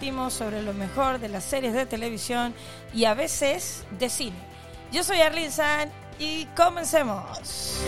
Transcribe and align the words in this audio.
Sobre 0.00 0.62
lo 0.62 0.72
mejor 0.72 1.18
de 1.20 1.28
las 1.28 1.44
series 1.44 1.74
de 1.74 1.84
televisión 1.84 2.54
y 2.94 3.04
a 3.04 3.12
veces 3.12 3.84
de 3.98 4.08
cine. 4.08 4.36
Yo 4.90 5.04
soy 5.04 5.20
Arlene 5.20 5.50
San 5.50 5.90
y 6.18 6.46
comencemos. 6.56 7.78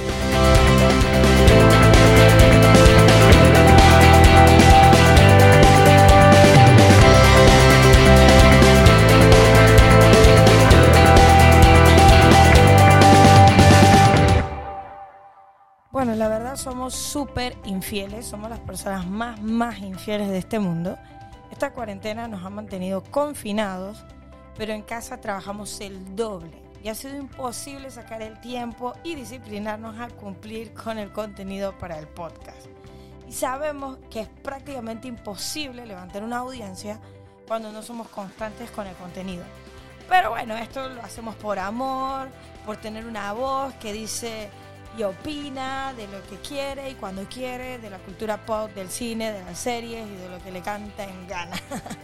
Bueno, 15.91 16.15
la 16.15 16.29
verdad 16.29 16.57
somos 16.57 16.95
súper 16.95 17.57
infieles, 17.65 18.27
somos 18.27 18.51
las 18.51 18.61
personas 18.61 19.07
más, 19.07 19.41
más 19.41 19.79
infieles 19.79 20.29
de 20.29 20.39
este 20.39 20.59
mundo. 20.59 20.99
Esta 21.63 21.75
cuarentena 21.75 22.27
nos 22.27 22.45
ha 22.45 22.51
mantenido 22.51 23.05
confinados, 23.05 24.05
pero 24.57 24.73
en 24.73 24.83
casa 24.83 25.21
trabajamos 25.21 25.81
el 25.81 26.17
doble 26.17 26.61
y 26.83 26.89
ha 26.89 26.95
sido 26.97 27.17
imposible 27.17 27.89
sacar 27.93 28.21
el 28.21 28.41
tiempo 28.41 28.95
y 29.05 29.15
disciplinarnos 29.15 29.97
a 30.01 30.09
cumplir 30.09 30.75
con 30.75 30.99
el 30.99 31.13
contenido 31.13 31.79
para 31.79 32.01
el 32.01 32.09
podcast. 32.09 32.67
Y 33.29 33.33
sabemos 33.33 33.99
que 34.11 34.23
es 34.23 34.29
prácticamente 34.29 35.07
imposible 35.07 35.87
levantar 35.87 36.25
una 36.25 36.39
audiencia 36.39 36.99
cuando 37.47 37.71
no 37.71 37.81
somos 37.85 38.09
constantes 38.09 38.69
con 38.73 38.89
el 38.89 38.97
contenido. 38.97 39.45
Pero 40.09 40.31
bueno, 40.31 40.57
esto 40.57 40.89
lo 40.89 41.01
hacemos 41.01 41.37
por 41.37 41.61
amor, 41.61 42.29
por 42.67 42.77
tener 42.79 43.07
una 43.07 43.33
voz 43.35 43.73
que 43.75 43.93
dice 43.93 44.51
y 44.99 45.03
opina 45.05 45.95
de 45.95 46.07
lo 46.09 46.23
que 46.27 46.37
quiere 46.37 46.91
y 46.91 46.95
cuando 46.95 47.25
quiere, 47.25 47.79
de 47.79 47.89
la 47.89 47.99
cultura 47.99 48.37
pop, 48.37 48.71
del 48.75 48.91
cine, 48.91 49.33
de 49.33 49.43
las 49.45 49.59
series 49.59 50.07
y 50.07 50.15
de 50.15 50.29
lo 50.29 50.43
que 50.43 50.51
le 50.51 50.61
canta 50.61 51.05
en 51.05 51.27
gana. 51.27 51.57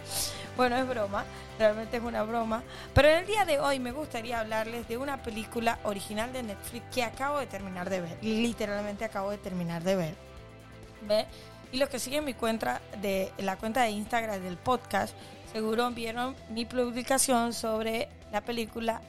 bueno, 0.57 0.75
es 0.75 0.87
broma, 0.87 1.23
realmente 1.59 1.97
es 1.97 2.03
una 2.03 2.23
broma. 2.23 2.63
Pero 2.93 3.09
en 3.09 3.19
el 3.19 3.25
día 3.27 3.45
de 3.45 3.59
hoy 3.59 3.79
me 3.79 3.91
gustaría 3.91 4.39
hablarles 4.39 4.87
de 4.87 4.97
una 4.97 5.21
película 5.21 5.79
original 5.83 6.33
de 6.33 6.43
Netflix 6.43 6.85
que 6.93 7.03
acabo 7.03 7.39
de 7.39 7.47
terminar 7.47 7.89
de 7.89 8.01
ver. 8.01 8.17
Literalmente 8.21 9.05
acabo 9.05 9.29
de 9.29 9.37
terminar 9.37 9.83
de 9.83 9.95
ver. 9.95 10.15
¿Ve? 11.07 11.25
Y 11.71 11.77
los 11.77 11.89
que 11.89 11.99
siguen 11.99 12.25
mi 12.25 12.33
cuenta 12.33 12.81
de 13.01 13.31
la 13.37 13.55
cuenta 13.57 13.83
de 13.83 13.91
Instagram 13.91 14.41
del 14.41 14.57
podcast, 14.57 15.15
seguro 15.53 15.91
vieron 15.91 16.35
mi 16.49 16.65
publicación 16.65 17.53
sobre 17.53 18.09
la 18.31 18.41
película 18.41 19.01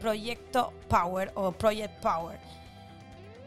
Proyecto 0.00 0.72
Power 0.88 1.32
o 1.34 1.50
Project 1.50 2.00
Power 2.00 2.38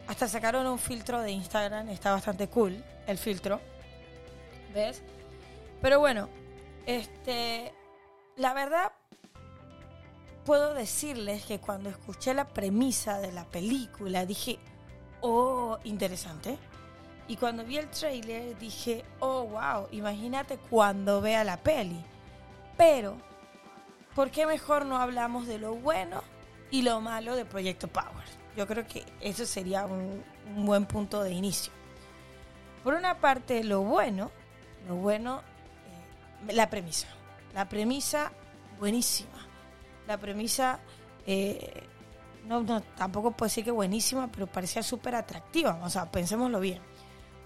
hasta 0.06 0.28
sacaron 0.28 0.66
un 0.66 0.78
filtro 0.78 1.20
de 1.20 1.30
Instagram, 1.30 1.88
está 1.88 2.12
bastante 2.12 2.48
cool 2.48 2.82
el 3.06 3.18
filtro. 3.18 3.60
¿Ves? 4.74 5.02
Pero 5.80 6.00
bueno, 6.00 6.28
este 6.86 7.72
la 8.36 8.54
verdad 8.54 8.92
puedo 10.44 10.74
decirles 10.74 11.44
que 11.44 11.60
cuando 11.60 11.90
escuché 11.90 12.34
la 12.34 12.48
premisa 12.48 13.20
de 13.20 13.32
la 13.32 13.44
película 13.44 14.26
dije, 14.26 14.58
"Oh, 15.20 15.78
interesante." 15.84 16.58
Y 17.28 17.36
cuando 17.36 17.64
vi 17.64 17.78
el 17.78 17.88
trailer 17.88 18.58
dije, 18.58 19.04
"Oh, 19.20 19.44
wow, 19.44 19.88
imagínate 19.92 20.58
cuando 20.58 21.20
vea 21.20 21.44
la 21.44 21.56
peli." 21.58 22.02
Pero 22.76 23.16
¿por 24.14 24.30
qué 24.30 24.46
mejor 24.46 24.86
no 24.86 24.96
hablamos 24.96 25.46
de 25.46 25.58
lo 25.58 25.74
bueno 25.74 26.22
y 26.70 26.82
lo 26.82 27.00
malo 27.00 27.36
de 27.36 27.44
Proyecto 27.44 27.88
Power? 27.88 28.41
Yo 28.56 28.66
creo 28.66 28.86
que 28.86 29.04
eso 29.20 29.46
sería 29.46 29.86
un, 29.86 30.22
buen 30.56 30.84
punto 30.84 31.22
de 31.22 31.32
inicio. 31.32 31.72
Por 32.84 32.94
una 32.94 33.18
parte, 33.18 33.64
lo 33.64 33.82
bueno, 33.82 34.30
lo 34.86 34.96
bueno, 34.96 35.42
eh, 36.48 36.52
la 36.52 36.68
premisa. 36.68 37.08
La 37.54 37.68
premisa, 37.68 38.32
buenísima. 38.78 39.46
La 40.06 40.18
premisa, 40.18 40.80
eh, 41.26 41.84
no, 42.44 42.82
tampoco 42.96 43.30
puedo 43.30 43.48
decir 43.48 43.64
que 43.64 43.70
buenísima, 43.70 44.30
pero 44.30 44.46
parecía 44.46 44.82
súper 44.82 45.14
atractiva. 45.14 45.80
O 45.82 45.88
sea, 45.88 46.10
pensémoslo 46.10 46.60
bien. 46.60 46.82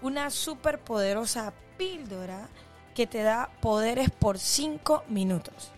Una 0.01 0.29
súper 0.29 0.79
poderosa 0.79 1.53
píldora 1.77 2.49
que 2.93 3.07
te 3.07 3.21
da 3.21 3.49
poderes 3.61 4.09
por 4.09 4.39
cinco 4.39 5.03
minutos. 5.07 5.71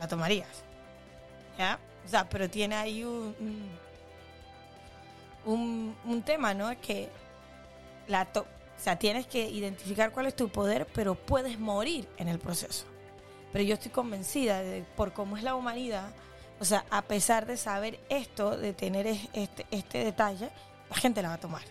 ¿La 0.00 0.08
tomarías? 0.08 0.64
¿Ya? 1.58 1.78
O 2.04 2.08
sea, 2.08 2.28
pero 2.28 2.48
tiene 2.50 2.74
ahí 2.74 3.04
un 3.04 3.34
un, 5.46 6.22
tema, 6.24 6.54
¿no? 6.54 6.70
Es 6.70 6.78
que 6.78 7.08
la 8.08 8.28
o 8.34 8.44
sea, 8.78 8.98
tienes 8.98 9.26
que 9.26 9.48
identificar 9.48 10.12
cuál 10.12 10.26
es 10.26 10.36
tu 10.36 10.48
poder, 10.48 10.86
pero 10.92 11.14
puedes 11.14 11.58
morir 11.58 12.08
en 12.18 12.28
el 12.28 12.38
proceso. 12.38 12.84
Pero 13.52 13.64
yo 13.64 13.74
estoy 13.74 13.90
convencida 13.90 14.62
de 14.62 14.84
por 14.96 15.12
cómo 15.12 15.36
es 15.36 15.42
la 15.42 15.54
humanidad, 15.54 16.10
o 16.60 16.64
sea, 16.64 16.84
a 16.90 17.02
pesar 17.02 17.46
de 17.46 17.56
saber 17.56 18.00
esto, 18.08 18.56
de 18.56 18.72
tener 18.72 19.06
este, 19.06 19.66
este 19.70 20.04
detalle, 20.04 20.50
la 20.90 20.96
gente 20.96 21.22
la 21.22 21.28
va 21.28 21.34
a 21.34 21.40
tomar, 21.40 21.62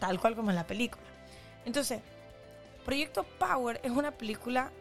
tal 0.00 0.20
cual 0.20 0.34
como 0.34 0.50
en 0.50 0.56
la 0.56 0.66
película. 0.66 1.04
Entonces, 1.64 2.00
Proyecto 2.84 3.24
Power 3.38 3.80
es 3.82 3.90
una 3.90 4.10
película 4.10 4.72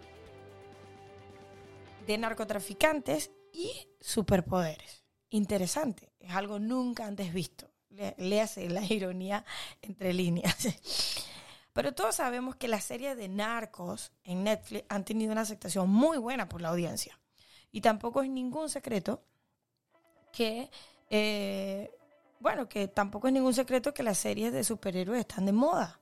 de 2.06 2.18
narcotraficantes 2.18 3.32
y 3.52 3.88
superpoderes. 4.00 5.04
Interesante, 5.30 6.12
es 6.20 6.32
algo 6.32 6.60
nunca 6.60 7.06
antes 7.06 7.34
visto 7.34 7.73
le, 8.18 8.42
hace 8.42 8.70
la 8.70 8.84
ironía 8.84 9.46
entre 9.82 10.14
líneas. 10.14 10.56
Pero 11.74 11.94
todos 11.94 12.16
sabemos 12.16 12.56
que 12.56 12.68
las 12.68 12.84
series 12.84 13.18
de 13.18 13.28
narcos 13.28 14.12
en 14.24 14.44
Netflix 14.44 14.86
han 14.90 15.04
tenido 15.04 15.32
una 15.32 15.42
aceptación 15.42 15.90
muy 15.90 16.18
buena 16.18 16.48
por 16.48 16.62
la 16.62 16.70
audiencia. 16.70 17.20
Y 17.72 17.82
tampoco 17.82 18.22
es 18.22 18.30
ningún 18.30 18.70
secreto 18.70 19.24
que, 20.32 20.70
eh, 21.10 21.92
bueno, 22.40 22.70
que 22.70 22.88
tampoco 22.88 23.28
es 23.28 23.34
ningún 23.34 23.54
secreto 23.54 23.94
que 23.94 24.04
las 24.04 24.20
series 24.20 24.54
de 24.54 24.64
superhéroes 24.64 25.22
están 25.22 25.46
de 25.46 25.54
moda. 25.54 26.00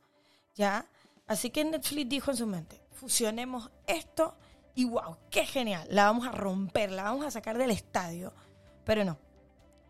¿Ya? 0.56 0.86
Así 1.28 1.50
que 1.50 1.64
Netflix 1.64 2.10
dijo 2.10 2.32
en 2.32 2.38
su 2.38 2.46
mente, 2.46 2.82
fusionemos 2.92 3.72
esto 3.88 4.36
y 4.76 4.86
wow, 4.86 5.18
qué 5.30 5.46
genial, 5.46 5.88
la 5.90 6.06
vamos 6.06 6.28
a 6.28 6.32
romper, 6.32 6.92
la 6.92 7.04
vamos 7.04 7.26
a 7.26 7.32
sacar 7.32 7.58
del 7.58 7.72
estadio. 7.72 8.34
Pero 8.84 9.06
no, 9.06 9.18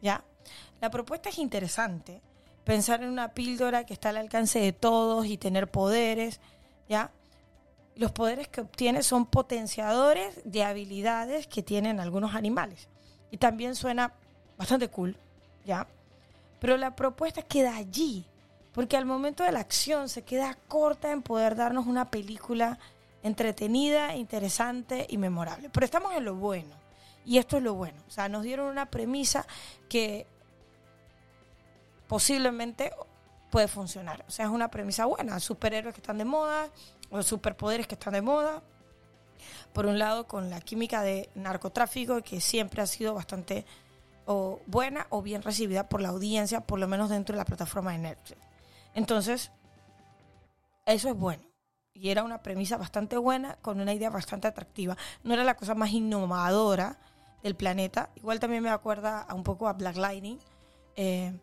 ¿ya? 0.01 0.23
La 0.81 0.89
propuesta 0.89 1.29
es 1.29 1.37
interesante. 1.37 2.21
Pensar 2.63 3.03
en 3.03 3.09
una 3.09 3.29
píldora 3.33 3.85
que 3.85 3.93
está 3.93 4.09
al 4.09 4.17
alcance 4.17 4.59
de 4.59 4.73
todos 4.73 5.27
y 5.27 5.37
tener 5.37 5.69
poderes, 5.69 6.39
¿ya? 6.89 7.11
Los 7.95 8.11
poderes 8.11 8.47
que 8.47 8.61
obtiene 8.61 9.03
son 9.03 9.27
potenciadores 9.27 10.41
de 10.43 10.63
habilidades 10.63 11.45
que 11.45 11.61
tienen 11.61 11.99
algunos 11.99 12.33
animales. 12.33 12.87
Y 13.29 13.37
también 13.37 13.75
suena 13.75 14.13
bastante 14.57 14.89
cool, 14.89 15.15
¿ya? 15.65 15.87
Pero 16.59 16.77
la 16.77 16.95
propuesta 16.95 17.43
queda 17.43 17.75
allí, 17.75 18.25
porque 18.73 18.97
al 18.97 19.05
momento 19.05 19.43
de 19.43 19.51
la 19.51 19.59
acción 19.59 20.09
se 20.09 20.23
queda 20.23 20.57
corta 20.67 21.11
en 21.11 21.21
poder 21.21 21.55
darnos 21.55 21.85
una 21.85 22.09
película 22.09 22.79
entretenida, 23.23 24.15
interesante 24.15 25.05
y 25.09 25.17
memorable. 25.17 25.69
Pero 25.69 25.85
estamos 25.85 26.15
en 26.15 26.25
lo 26.25 26.35
bueno. 26.35 26.75
Y 27.23 27.37
esto 27.37 27.57
es 27.57 27.63
lo 27.63 27.75
bueno. 27.75 28.01
O 28.07 28.11
sea, 28.11 28.29
nos 28.29 28.43
dieron 28.43 28.67
una 28.67 28.87
premisa 28.87 29.45
que 29.87 30.25
posiblemente 32.11 32.91
puede 33.49 33.69
funcionar. 33.69 34.25
O 34.27 34.31
sea, 34.31 34.43
es 34.43 34.51
una 34.51 34.67
premisa 34.69 35.05
buena. 35.05 35.39
Superhéroes 35.39 35.95
que 35.95 36.01
están 36.01 36.17
de 36.17 36.25
moda 36.25 36.69
o 37.09 37.23
superpoderes 37.23 37.87
que 37.87 37.95
están 37.95 38.11
de 38.11 38.21
moda. 38.21 38.61
Por 39.71 39.85
un 39.85 39.97
lado, 39.97 40.27
con 40.27 40.49
la 40.49 40.59
química 40.59 41.03
de 41.03 41.29
narcotráfico, 41.35 42.21
que 42.21 42.41
siempre 42.41 42.81
ha 42.81 42.85
sido 42.85 43.13
bastante 43.13 43.65
o 44.25 44.59
buena 44.65 45.07
o 45.09 45.21
bien 45.21 45.41
recibida 45.41 45.87
por 45.87 46.01
la 46.01 46.09
audiencia, 46.09 46.59
por 46.59 46.79
lo 46.79 46.87
menos 46.89 47.09
dentro 47.09 47.31
de 47.31 47.37
la 47.37 47.45
plataforma 47.45 47.93
de 47.93 47.99
Netflix. 47.99 48.41
Entonces, 48.93 49.49
eso 50.85 51.07
es 51.07 51.15
bueno. 51.15 51.43
Y 51.93 52.09
era 52.09 52.23
una 52.23 52.43
premisa 52.43 52.75
bastante 52.75 53.15
buena, 53.15 53.55
con 53.61 53.79
una 53.79 53.93
idea 53.93 54.09
bastante 54.09 54.49
atractiva. 54.49 54.97
No 55.23 55.33
era 55.33 55.45
la 55.45 55.55
cosa 55.55 55.75
más 55.75 55.91
innovadora 55.91 56.99
del 57.41 57.55
planeta. 57.55 58.09
Igual 58.15 58.41
también 58.41 58.63
me 58.63 58.69
acuerda 58.69 59.27
un 59.33 59.43
poco 59.43 59.69
a 59.69 59.73
Black 59.73 59.95
Lightning. 59.95 60.39
Eh, 60.97 61.39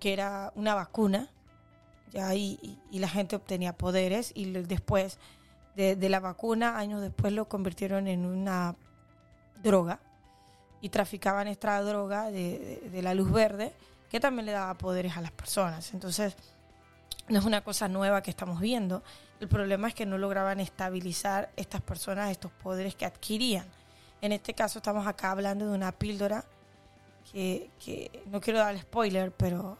que 0.00 0.12
era 0.12 0.52
una 0.56 0.74
vacuna, 0.74 1.28
ya 2.10 2.34
y, 2.34 2.78
la 2.90 3.08
gente 3.08 3.36
obtenía 3.36 3.76
poderes 3.76 4.32
y 4.34 4.46
después 4.46 5.18
de, 5.76 6.08
la 6.08 6.20
vacuna, 6.20 6.78
años 6.78 7.00
después 7.00 7.32
lo 7.32 7.48
convirtieron 7.48 8.06
en 8.08 8.26
una 8.26 8.74
droga 9.62 10.00
y 10.80 10.88
traficaban 10.88 11.48
esta 11.48 11.80
droga 11.82 12.30
de, 12.30 13.00
la 13.02 13.14
luz 13.14 13.30
verde 13.30 13.72
que 14.10 14.20
también 14.20 14.46
le 14.46 14.52
daba 14.52 14.74
poderes 14.74 15.16
a 15.16 15.20
las 15.20 15.30
personas. 15.30 15.94
Entonces, 15.94 16.36
no 17.28 17.38
es 17.38 17.44
una 17.44 17.62
cosa 17.62 17.86
nueva 17.86 18.22
que 18.22 18.30
estamos 18.30 18.60
viendo. 18.60 19.04
El 19.38 19.48
problema 19.48 19.86
es 19.88 19.94
que 19.94 20.04
no 20.04 20.18
lograban 20.18 20.58
estabilizar 20.58 21.50
estas 21.56 21.80
personas 21.80 22.30
estos 22.30 22.50
poderes 22.50 22.96
que 22.96 23.06
adquirían. 23.06 23.66
En 24.20 24.32
este 24.32 24.52
caso 24.52 24.80
estamos 24.80 25.06
acá 25.06 25.30
hablando 25.30 25.66
de 25.66 25.72
una 25.72 25.92
píldora 25.92 26.44
que, 27.32 27.70
que 27.82 28.24
no 28.26 28.40
quiero 28.40 28.58
dar 28.58 28.76
spoiler, 28.76 29.30
pero 29.32 29.78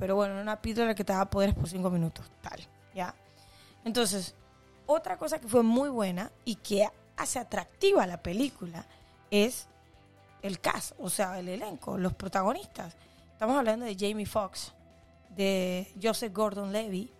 pero 0.00 0.16
bueno, 0.16 0.40
una 0.40 0.60
píldora 0.60 0.94
que 0.94 1.04
te 1.04 1.12
da 1.12 1.26
poderes 1.26 1.54
por 1.54 1.68
cinco 1.68 1.90
minutos, 1.90 2.24
tal, 2.40 2.58
¿ya? 2.94 3.14
Entonces, 3.84 4.34
otra 4.86 5.18
cosa 5.18 5.38
que 5.38 5.46
fue 5.46 5.62
muy 5.62 5.90
buena 5.90 6.32
y 6.46 6.56
que 6.56 6.88
hace 7.18 7.38
atractiva 7.38 8.06
la 8.06 8.22
película 8.22 8.86
es 9.30 9.68
el 10.42 10.58
cast, 10.58 10.92
o 10.98 11.10
sea, 11.10 11.38
el 11.38 11.48
elenco, 11.48 11.98
los 11.98 12.14
protagonistas. 12.14 12.96
Estamos 13.30 13.58
hablando 13.58 13.84
de 13.84 13.94
Jamie 13.94 14.24
Foxx, 14.24 14.72
de 15.36 15.92
Joseph 16.02 16.32
Gordon-Levy, 16.32 17.10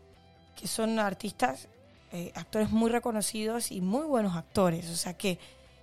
que 0.57 0.67
son 0.67 0.99
artistas, 0.99 1.69
eh, 2.13 2.33
actores 2.35 2.71
muy 2.71 2.91
reconocidos 2.91 3.71
y 3.73 3.83
muy 3.83 4.07
buenos 4.07 4.37
actores. 4.37 4.89
O 4.89 4.97
sea 4.97 5.13
que, 5.15 5.39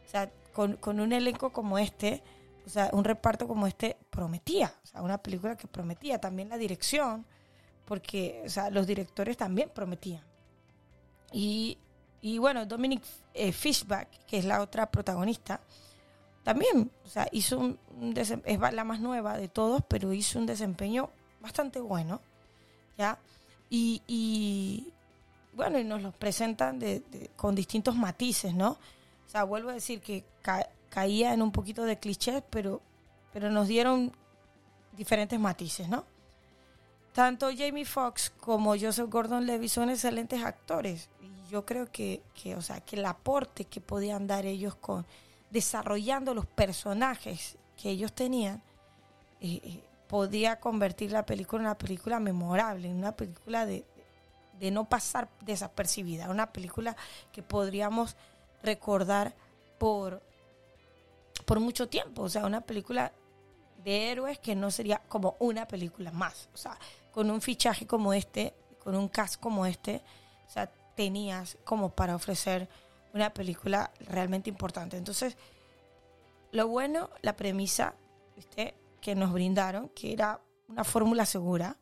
o 0.07 0.09
sea, 0.09 0.31
con, 0.51 0.77
con, 0.77 0.99
un 0.99 1.13
elenco 1.13 1.51
como 1.51 1.77
este, 1.77 2.23
o 2.67 2.69
sea, 2.69 2.89
un 2.91 3.05
reparto 3.05 3.47
como 3.47 3.65
este 3.65 3.95
prometía, 4.09 4.73
o 4.83 4.87
sea, 4.87 5.01
una 5.01 5.17
película 5.17 5.55
que 5.55 5.67
prometía. 5.67 6.19
También 6.19 6.49
la 6.49 6.57
dirección, 6.57 7.25
porque, 7.85 8.43
o 8.45 8.49
sea, 8.49 8.69
los 8.69 8.85
directores 8.85 9.37
también 9.37 9.71
prometían. 9.73 10.21
Y, 11.31 11.77
y 12.21 12.37
bueno, 12.39 12.65
Dominic 12.65 13.01
eh, 13.33 13.53
Fishback, 13.53 14.09
que 14.25 14.39
es 14.39 14.45
la 14.45 14.61
otra 14.61 14.91
protagonista, 14.91 15.61
también, 16.43 16.91
o 17.05 17.09
sea, 17.09 17.27
hizo 17.31 17.57
un, 17.57 17.79
es 18.15 18.59
la 18.59 18.83
más 18.83 18.99
nueva 18.99 19.37
de 19.37 19.47
todos, 19.47 19.81
pero 19.87 20.11
hizo 20.11 20.37
un 20.37 20.45
desempeño 20.45 21.09
bastante 21.39 21.79
bueno, 21.79 22.19
¿ya? 22.97 23.17
Y, 23.69 24.01
y 24.07 24.91
bueno, 25.53 25.79
y 25.79 25.85
nos 25.85 26.01
los 26.01 26.13
presentan 26.13 26.79
de, 26.79 27.31
con 27.37 27.55
distintos 27.55 27.95
matices, 27.95 28.53
¿no? 28.53 28.71
O 29.25 29.29
sea, 29.29 29.45
vuelvo 29.45 29.69
a 29.69 29.73
decir 29.73 30.01
que 30.01 30.25
caía 30.97 31.31
en 31.31 31.43
un 31.43 31.51
poquito 31.51 31.83
de 31.83 31.99
clichés, 31.99 32.41
pero, 32.49 32.81
pero 33.31 33.51
nos 33.51 33.67
dieron 33.67 34.11
diferentes 34.93 35.39
matices, 35.39 35.87
¿no? 35.87 36.05
Tanto 37.13 37.51
Jamie 37.55 37.85
Foxx 37.85 38.31
como 38.31 38.71
Joseph 38.71 39.07
Gordon-Levitt 39.07 39.69
son 39.69 39.91
excelentes 39.91 40.43
actores. 40.43 41.07
Y 41.21 41.51
yo 41.51 41.67
creo 41.67 41.91
que, 41.91 42.23
que, 42.33 42.55
o 42.55 42.63
sea, 42.63 42.81
que 42.81 42.95
el 42.95 43.05
aporte 43.05 43.65
que 43.65 43.79
podían 43.79 44.25
dar 44.25 44.47
ellos 44.47 44.73
con 44.73 45.05
desarrollando 45.51 46.33
los 46.33 46.47
personajes 46.47 47.59
que 47.79 47.91
ellos 47.91 48.11
tenían, 48.11 48.63
eh, 49.39 49.61
eh, 49.63 49.83
podía 50.07 50.59
convertir 50.59 51.11
la 51.11 51.27
película 51.27 51.61
en 51.61 51.67
una 51.67 51.77
película 51.77 52.19
memorable, 52.19 52.89
en 52.89 52.97
una 52.97 53.15
película 53.15 53.67
de, 53.67 53.85
de 54.59 54.71
no 54.71 54.89
pasar 54.89 55.29
desapercibida, 55.41 56.31
una 56.31 56.51
película 56.51 56.97
que 57.31 57.43
podríamos 57.43 58.15
recordar 58.63 59.35
por, 59.77 60.23
por 61.47 61.61
mucho 61.61 61.87
tiempo, 61.87 62.23
o 62.23 62.29
sea, 62.29 62.45
una 62.45 62.59
película 62.59 63.13
de 63.81 64.11
héroes 64.11 64.37
que 64.37 64.53
no 64.53 64.69
sería 64.69 65.01
como 65.07 65.37
una 65.39 65.65
película 65.65 66.11
más, 66.11 66.49
o 66.53 66.57
sea, 66.57 66.77
con 67.09 67.31
un 67.31 67.39
fichaje 67.39 67.87
como 67.87 68.13
este, 68.13 68.53
con 68.83 68.95
un 68.95 69.07
cast 69.07 69.39
como 69.39 69.65
este, 69.65 70.01
o 70.45 70.49
sea, 70.49 70.69
tenías 70.93 71.57
como 71.63 71.95
para 71.95 72.17
ofrecer 72.17 72.67
una 73.13 73.33
película 73.33 73.91
realmente 74.01 74.49
importante. 74.49 74.97
Entonces, 74.97 75.37
lo 76.51 76.67
bueno, 76.67 77.09
la 77.21 77.37
premisa, 77.37 77.95
que 78.99 79.15
nos 79.15 79.31
brindaron, 79.31 79.87
que 79.95 80.11
era 80.11 80.41
una 80.67 80.83
fórmula 80.83 81.25
segura, 81.25 81.77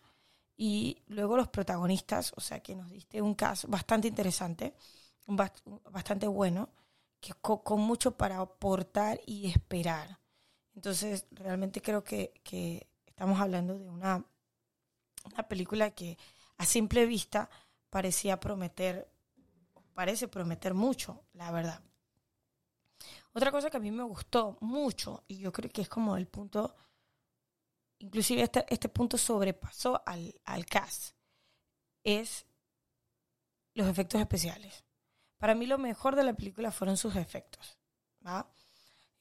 y 0.56 1.02
luego 1.08 1.38
los 1.38 1.48
protagonistas, 1.48 2.34
o 2.36 2.40
sea, 2.40 2.60
que 2.60 2.76
nos 2.76 2.92
diste 2.92 3.20
un 3.20 3.34
caso 3.34 3.68
bastante 3.68 4.10
interesante, 4.10 4.76
bastante 5.92 6.28
bueno, 6.28 6.70
que 7.26 7.34
con, 7.42 7.82
mucho 7.82 8.16
para 8.16 8.40
aportar 8.40 9.20
y 9.26 9.50
esperar. 9.50 10.20
Entonces, 10.76 11.26
realmente 11.32 11.82
creo 11.82 12.04
que, 12.04 12.34
que 12.44 12.88
estamos 13.06 13.40
hablando 13.40 13.80
de 13.80 13.90
una, 13.90 14.24
una 15.24 15.48
película 15.48 15.92
que 15.92 16.18
a 16.58 16.66
simple 16.66 17.06
vista 17.08 17.50
parecía 17.90 18.40
prometer, 18.40 19.10
parece 19.94 20.28
prometer 20.28 20.74
mucho, 20.74 21.24
la 21.34 21.52
verdad. 21.52 21.82
Otra 23.34 23.52
cosa 23.52 23.70
que 23.70 23.78
a 23.78 23.82
mí 23.82 23.92
me 23.92 24.04
gustó 24.04 24.58
mucho, 24.62 25.24
y 25.28 25.38
yo 25.38 25.52
creo 25.52 25.72
que 25.72 25.82
es 25.82 25.90
como 25.90 26.16
el 26.18 26.28
punto 26.28 26.76
inclusive 27.98 28.44
este, 28.44 28.66
este 28.70 28.90
punto 28.90 29.18
sobrepasó 29.18 30.02
al, 30.06 30.40
al 30.46 30.66
cast, 30.66 31.16
es 32.04 32.46
los 33.74 33.88
efectos 33.88 34.22
especiales. 34.22 34.85
Para 35.46 35.54
mí 35.54 35.68
lo 35.68 35.78
mejor 35.78 36.16
de 36.16 36.24
la 36.24 36.34
película 36.34 36.72
fueron 36.72 36.98
sus 36.98 37.16
efectos. 37.16 37.78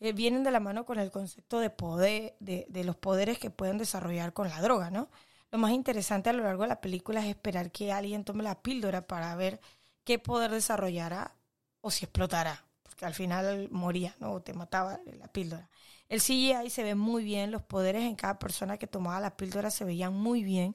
Eh, 0.00 0.14
vienen 0.14 0.42
de 0.42 0.50
la 0.50 0.58
mano 0.58 0.86
con 0.86 0.98
el 0.98 1.10
concepto 1.10 1.58
de 1.58 1.68
poder, 1.68 2.34
de, 2.40 2.64
de, 2.70 2.82
los 2.82 2.96
poderes 2.96 3.38
que 3.38 3.50
pueden 3.50 3.76
desarrollar 3.76 4.32
con 4.32 4.48
la 4.48 4.62
droga, 4.62 4.90
¿no? 4.90 5.10
Lo 5.50 5.58
más 5.58 5.72
interesante 5.72 6.30
a 6.30 6.32
lo 6.32 6.42
largo 6.42 6.62
de 6.62 6.70
la 6.70 6.80
película 6.80 7.20
es 7.20 7.26
esperar 7.26 7.70
que 7.70 7.92
alguien 7.92 8.24
tome 8.24 8.42
la 8.42 8.62
píldora 8.62 9.06
para 9.06 9.36
ver 9.36 9.60
qué 10.02 10.18
poder 10.18 10.50
desarrollará 10.50 11.36
o 11.82 11.90
si 11.90 12.06
explotará, 12.06 12.64
porque 12.82 13.04
al 13.04 13.12
final 13.12 13.68
moría, 13.70 14.16
¿no? 14.18 14.32
O 14.32 14.40
te 14.40 14.54
mataba 14.54 15.00
la 15.18 15.28
píldora. 15.28 15.68
El 16.08 16.22
CGI 16.22 16.70
se 16.70 16.84
ve 16.84 16.94
muy 16.94 17.22
bien, 17.22 17.50
los 17.50 17.60
poderes 17.60 18.04
en 18.04 18.16
cada 18.16 18.38
persona 18.38 18.78
que 18.78 18.86
tomaba 18.86 19.20
la 19.20 19.36
píldora 19.36 19.70
se 19.70 19.84
veían 19.84 20.14
muy 20.14 20.42
bien. 20.42 20.74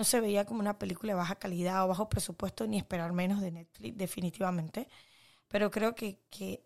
No 0.00 0.04
se 0.04 0.20
veía 0.20 0.46
como 0.46 0.60
una 0.60 0.78
película 0.78 1.12
de 1.12 1.18
baja 1.18 1.34
calidad 1.34 1.84
o 1.84 1.88
bajo 1.88 2.08
presupuesto, 2.08 2.66
ni 2.66 2.78
esperar 2.78 3.12
menos 3.12 3.42
de 3.42 3.50
Netflix, 3.50 3.98
definitivamente. 3.98 4.88
Pero 5.48 5.70
creo 5.70 5.94
que, 5.94 6.20
que 6.30 6.64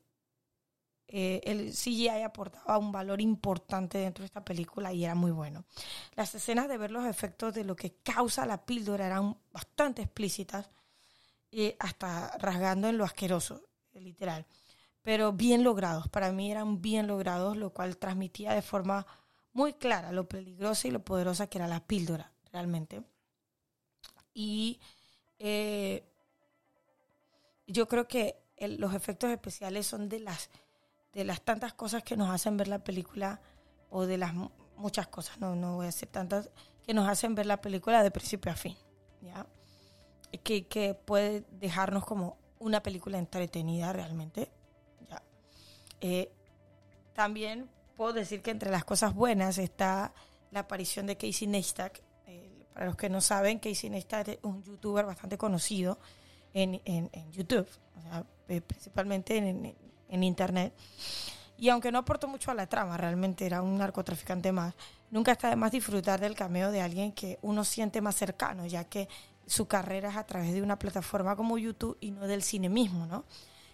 eh, 1.08 1.40
el 1.42 1.72
CGI 1.72 2.22
aportaba 2.22 2.78
un 2.78 2.92
valor 2.92 3.20
importante 3.20 3.98
dentro 3.98 4.22
de 4.22 4.26
esta 4.26 4.44
película 4.44 4.92
y 4.92 5.04
era 5.04 5.16
muy 5.16 5.32
bueno. 5.32 5.64
Las 6.14 6.32
escenas 6.36 6.68
de 6.68 6.78
ver 6.78 6.92
los 6.92 7.06
efectos 7.06 7.52
de 7.54 7.64
lo 7.64 7.74
que 7.74 7.96
causa 8.04 8.46
la 8.46 8.64
píldora 8.64 9.06
eran 9.06 9.36
bastante 9.52 10.02
explícitas, 10.02 10.70
y 11.50 11.74
hasta 11.80 12.38
rasgando 12.38 12.88
en 12.88 12.98
lo 12.98 13.04
asqueroso, 13.04 13.62
literal 13.94 14.46
pero 15.04 15.32
bien 15.32 15.64
logrados. 15.64 16.08
Para 16.08 16.32
mí 16.32 16.50
eran 16.50 16.80
bien 16.80 17.06
logrados, 17.06 17.56
lo 17.56 17.70
cual 17.70 17.98
transmitía 17.98 18.54
de 18.54 18.62
forma 18.62 19.06
muy 19.52 19.74
clara 19.74 20.12
lo 20.12 20.28
peligrosa 20.28 20.88
y 20.88 20.90
lo 20.90 21.04
poderosa 21.04 21.46
que 21.46 21.58
era 21.58 21.68
la 21.68 21.86
píldora, 21.86 22.32
realmente. 22.52 23.02
Y 24.34 24.80
eh, 25.38 26.04
yo 27.66 27.88
creo 27.88 28.06
que 28.06 28.36
los 28.58 28.94
efectos 28.94 29.30
especiales 29.30 29.86
son 29.86 30.08
de 30.08 30.20
las, 30.20 30.50
de 31.12 31.24
las 31.24 31.40
tantas 31.40 31.72
cosas 31.72 32.02
que 32.02 32.16
nos 32.16 32.28
hacen 32.28 32.56
ver 32.56 32.68
la 32.68 32.82
película, 32.84 33.40
o 33.90 34.06
de 34.06 34.18
las 34.18 34.34
muchas 34.76 35.06
cosas, 35.06 35.38
no, 35.38 35.54
no 35.54 35.76
voy 35.76 35.84
a 35.84 35.86
decir 35.86 36.08
tantas, 36.08 36.50
que 36.84 36.92
nos 36.92 37.08
hacen 37.08 37.34
ver 37.34 37.46
la 37.46 37.60
película 37.60 38.02
de 38.02 38.10
principio 38.10 38.52
a 38.52 38.56
fin. 38.56 38.76
¿ya? 39.22 39.46
Que, 40.42 40.66
que 40.66 40.94
puede 40.94 41.44
dejarnos 41.52 42.04
como 42.04 42.36
una 42.58 42.82
película 42.82 43.18
entretenida 43.18 43.92
realmente 43.92 44.50
eh, 46.06 46.30
también 47.14 47.70
puedo 47.96 48.12
decir 48.12 48.42
que 48.42 48.50
entre 48.50 48.70
las 48.70 48.84
cosas 48.84 49.14
buenas 49.14 49.56
está 49.56 50.12
la 50.50 50.60
aparición 50.60 51.06
de 51.06 51.16
Casey 51.16 51.48
Neistat. 51.48 51.98
Para 52.74 52.86
los 52.86 52.96
que 52.96 53.08
no 53.08 53.20
saben, 53.20 53.60
Casey 53.60 53.88
Neistat 53.88 54.28
es 54.28 54.38
un 54.42 54.62
youtuber 54.64 55.06
bastante 55.06 55.38
conocido 55.38 55.98
en, 56.52 56.80
YouTube, 57.32 57.68
eh, 58.48 58.60
principalmente 58.60 59.36
en, 59.36 59.74
en, 60.08 60.22
Internet. 60.22 60.74
Y 61.56 61.68
aunque 61.68 61.92
no 61.92 61.98
aportó 61.98 62.26
mucho 62.26 62.50
a 62.50 62.54
la 62.54 62.66
trama, 62.66 62.96
realmente 62.96 63.46
era 63.46 63.62
un 63.62 63.78
narcotraficante 63.78 64.50
más, 64.50 64.74
nunca 65.10 65.32
está 65.32 65.50
de 65.50 65.56
más 65.56 65.70
disfrutar 65.70 66.20
del 66.20 66.34
cameo 66.34 66.72
de 66.72 66.80
alguien 66.80 67.12
que 67.12 67.38
uno 67.42 67.64
siente 67.64 68.00
más 68.00 68.16
cercano, 68.16 68.66
ya 68.66 68.84
que 68.84 69.08
su 69.46 69.66
carrera 69.66 70.08
es 70.10 70.16
a 70.16 70.26
través 70.26 70.52
de 70.52 70.62
una 70.62 70.78
plataforma 70.78 71.36
como 71.36 71.58
YouTube 71.58 71.96
y 72.00 72.10
no 72.10 72.26
del 72.26 72.42
cine 72.42 72.68
mismo, 72.68 73.06
¿no? 73.06 73.24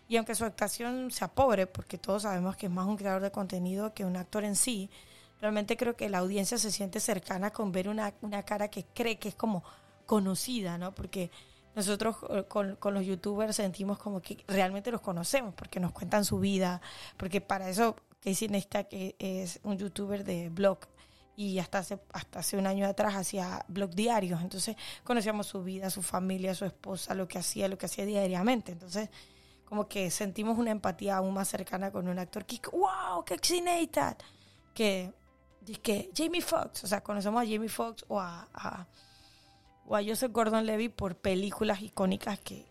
Y 0.08 0.16
aunque 0.16 0.34
su 0.34 0.44
actuación 0.44 1.10
sea 1.10 1.28
pobre, 1.28 1.66
porque 1.66 1.96
todos 1.96 2.22
sabemos 2.22 2.56
que 2.56 2.66
es 2.66 2.72
más 2.72 2.86
un 2.86 2.96
creador 2.96 3.22
de 3.22 3.30
contenido 3.30 3.94
que 3.94 4.04
un 4.04 4.16
actor 4.16 4.44
en 4.44 4.56
sí, 4.56 4.90
realmente 5.40 5.76
creo 5.76 5.96
que 5.96 6.08
la 6.08 6.18
audiencia 6.18 6.58
se 6.58 6.70
siente 6.70 7.00
cercana 7.00 7.50
con 7.50 7.72
ver 7.72 7.88
una, 7.88 8.14
una 8.20 8.42
cara 8.42 8.68
que 8.68 8.84
cree 8.94 9.18
que 9.18 9.28
es 9.30 9.34
como 9.34 9.64
conocida, 10.06 10.78
¿no? 10.78 10.94
Porque 10.94 11.30
nosotros 11.74 12.16
eh, 12.30 12.44
con, 12.48 12.76
con, 12.76 12.94
los 12.94 13.06
youtubers 13.06 13.56
sentimos 13.56 13.98
como 13.98 14.20
que 14.20 14.44
realmente 14.48 14.90
los 14.90 15.00
conocemos, 15.00 15.54
porque 15.54 15.80
nos 15.80 15.92
cuentan 15.92 16.24
su 16.24 16.40
vida, 16.40 16.80
porque 17.16 17.40
para 17.40 17.68
eso 17.68 17.96
Casey 18.22 18.48
Neistat 18.48 18.88
que 18.88 19.16
es 19.18 19.60
un 19.62 19.78
youtuber 19.78 20.24
de 20.24 20.48
blog 20.48 20.78
y 21.36 21.58
hasta 21.58 21.78
hace, 21.78 21.98
hasta 22.12 22.40
hace 22.40 22.56
un 22.56 22.66
año 22.66 22.86
atrás 22.86 23.14
hacía 23.14 23.64
blog 23.68 23.90
diarios, 23.90 24.42
entonces 24.42 24.76
conocíamos 25.04 25.46
su 25.46 25.62
vida, 25.62 25.88
su 25.88 26.02
familia, 26.02 26.54
su 26.54 26.66
esposa, 26.66 27.14
lo 27.14 27.26
que 27.26 27.38
hacía, 27.38 27.68
lo 27.68 27.78
que 27.78 27.86
hacía 27.86 28.04
diariamente, 28.04 28.72
entonces 28.72 29.08
como 29.64 29.88
que 29.88 30.10
sentimos 30.10 30.58
una 30.58 30.72
empatía 30.72 31.16
aún 31.16 31.32
más 31.32 31.48
cercana 31.48 31.92
con 31.92 32.08
un 32.08 32.18
actor 32.18 32.44
que, 32.44 32.60
wow, 32.72 33.24
qué 33.24 33.34
excited, 33.34 34.16
que, 34.74 35.12
que 35.82 36.10
Jamie 36.16 36.40
Foxx, 36.40 36.84
o 36.84 36.86
sea, 36.86 37.02
conocemos 37.02 37.42
a 37.42 37.46
Jamie 37.46 37.68
Foxx 37.68 38.04
o 38.08 38.20
a, 38.20 38.86
o 39.86 39.96
a 39.96 40.02
Joseph 40.02 40.32
Gordon-Levy 40.32 40.88
por 40.88 41.16
películas 41.16 41.82
icónicas 41.82 42.38
que, 42.40 42.66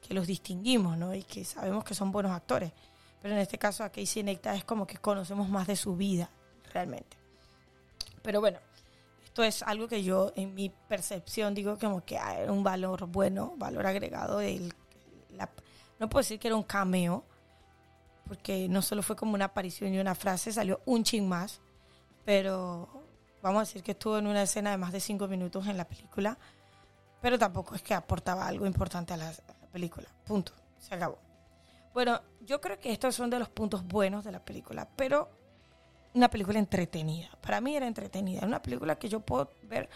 que, 0.00 0.14
los 0.14 0.26
distinguimos, 0.26 0.98
¿no? 0.98 1.14
Y 1.14 1.22
que 1.22 1.44
sabemos 1.44 1.84
que 1.84 1.94
son 1.94 2.12
buenos 2.12 2.32
actores. 2.32 2.72
Pero 3.20 3.34
en 3.34 3.40
este 3.40 3.58
caso 3.58 3.84
a 3.84 3.90
Casey 3.90 4.22
Neistat 4.22 4.56
es 4.56 4.64
como 4.64 4.86
que 4.86 4.98
conocemos 4.98 5.48
más 5.48 5.66
de 5.66 5.76
su 5.76 5.96
vida, 5.96 6.28
realmente. 6.72 7.16
Pero 8.22 8.40
bueno, 8.40 8.58
esto 9.24 9.42
es 9.42 9.62
algo 9.62 9.88
que 9.88 10.02
yo 10.02 10.32
en 10.36 10.54
mi 10.54 10.68
percepción 10.68 11.54
digo 11.54 11.78
como 11.78 12.04
que 12.04 12.18
hay 12.18 12.48
un 12.48 12.62
valor 12.62 13.06
bueno, 13.06 13.54
valor 13.56 13.86
agregado 13.86 14.40
No 15.98 16.10
puedo 16.10 16.20
decir 16.20 16.38
que 16.38 16.48
era 16.48 16.56
un 16.56 16.64
cameo, 16.64 17.24
porque 18.26 18.68
no 18.68 18.82
solo 18.82 19.02
fue 19.02 19.16
como 19.16 19.34
una 19.34 19.46
aparición 19.46 19.94
y 19.94 19.98
una 19.98 20.14
frase, 20.14 20.52
salió 20.52 20.80
un 20.84 21.02
ching 21.04 21.26
más, 21.26 21.60
pero 22.24 22.88
vamos 23.42 23.58
a 23.58 23.64
decir 23.64 23.82
que 23.82 23.92
estuvo 23.92 24.18
en 24.18 24.26
una 24.26 24.42
escena 24.42 24.70
de 24.70 24.76
más 24.76 24.92
de 24.92 25.00
cinco 25.00 25.28
minutos 25.28 25.66
en 25.66 25.76
la 25.76 25.86
película, 25.86 26.38
pero 27.20 27.38
tampoco 27.38 27.74
es 27.74 27.82
que 27.82 27.94
aportaba 27.94 28.46
algo 28.46 28.66
importante 28.66 29.14
a 29.14 29.16
la, 29.16 29.32
película. 29.72 30.06
Punto. 30.24 30.52
Se 30.78 30.94
acabó. 30.94 31.18
Bueno, 31.94 32.20
yo 32.40 32.60
creo 32.60 32.78
que 32.78 32.92
estos 32.92 33.14
son 33.14 33.30
de 33.30 33.38
los 33.38 33.48
puntos 33.48 33.86
buenos 33.86 34.24
de 34.24 34.32
la 34.32 34.44
película, 34.44 34.88
pero 34.96 35.30
una 36.14 36.28
película 36.28 36.58
entretenida. 36.58 37.30
Para 37.40 37.60
mí 37.60 37.74
era 37.74 37.86
entretenida. 37.86 38.46
Una 38.46 38.60
película 38.60 38.96
que 38.98 39.08
yo 39.08 39.20
puedo 39.20 39.50
ver 39.62 39.88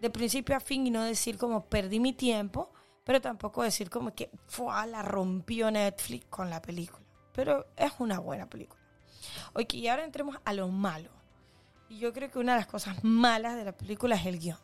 de 0.00 0.10
principio 0.10 0.56
a 0.56 0.60
fin 0.60 0.86
y 0.86 0.90
no 0.90 1.02
decir 1.02 1.38
como 1.38 1.64
perdí 1.64 1.98
mi 1.98 2.12
tiempo, 2.12 2.70
pero 3.04 3.20
tampoco 3.20 3.62
decir 3.62 3.90
como 3.90 4.14
que 4.14 4.30
fue 4.46 4.86
la 4.86 5.02
rompió 5.02 5.70
Netflix 5.70 6.26
con 6.26 6.50
la 6.50 6.62
película. 6.62 7.04
Pero 7.32 7.66
es 7.76 7.92
una 7.98 8.18
buena 8.18 8.48
película. 8.48 8.80
Ok, 9.54 9.74
y 9.74 9.88
ahora 9.88 10.04
entremos 10.04 10.36
a 10.44 10.52
lo 10.52 10.68
malo. 10.68 11.10
Y 11.88 11.98
yo 11.98 12.12
creo 12.12 12.30
que 12.30 12.38
una 12.38 12.52
de 12.54 12.60
las 12.60 12.66
cosas 12.66 13.02
malas 13.04 13.56
de 13.56 13.64
la 13.64 13.72
película 13.72 14.16
es 14.16 14.26
el 14.26 14.38
guion. 14.38 14.58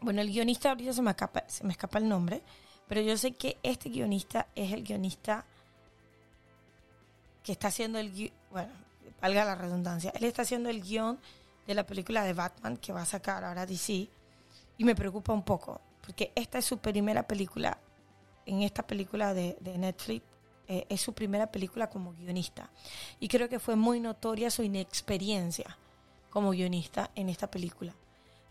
Bueno, 0.00 0.20
el 0.20 0.30
guionista 0.30 0.70
ahorita 0.70 0.92
se 0.92 1.02
me 1.02 1.10
escapa, 1.10 1.44
se 1.48 1.64
me 1.64 1.72
escapa 1.72 1.98
el 1.98 2.08
nombre, 2.08 2.42
pero 2.86 3.00
yo 3.00 3.16
sé 3.16 3.32
que 3.32 3.58
este 3.62 3.88
guionista 3.88 4.46
es 4.54 4.72
el 4.72 4.84
guionista 4.84 5.44
que 7.42 7.52
está 7.52 7.68
haciendo 7.68 7.98
el 7.98 8.12
guion, 8.12 8.32
bueno, 8.50 8.72
valga 9.20 9.44
la 9.44 9.54
redundancia, 9.54 10.12
él 10.14 10.24
está 10.24 10.42
haciendo 10.42 10.68
el 10.68 10.82
guion 10.82 11.18
de 11.66 11.74
la 11.74 11.84
película 11.84 12.22
de 12.22 12.32
Batman 12.32 12.76
que 12.76 12.92
va 12.92 13.02
a 13.02 13.06
sacar 13.06 13.44
ahora 13.44 13.66
DC 13.66 14.08
y 14.76 14.84
me 14.84 14.94
preocupa 14.94 15.32
un 15.32 15.42
poco, 15.42 15.80
porque 16.02 16.30
esta 16.36 16.58
es 16.58 16.64
su 16.64 16.78
primera 16.78 17.26
película, 17.26 17.78
en 18.46 18.62
esta 18.62 18.86
película 18.86 19.34
de, 19.34 19.56
Netflix, 19.76 20.24
eh, 20.68 20.86
es 20.88 21.00
su 21.00 21.12
primera 21.12 21.50
película 21.50 21.90
como 21.90 22.12
guionista. 22.12 22.70
Y 23.18 23.28
creo 23.28 23.48
que 23.48 23.58
fue 23.58 23.74
muy 23.74 24.00
notoria 24.00 24.50
su 24.50 24.62
inexperiencia 24.62 25.76
como 26.30 26.50
guionista 26.50 27.10
en 27.14 27.28
esta 27.28 27.50
película. 27.50 27.94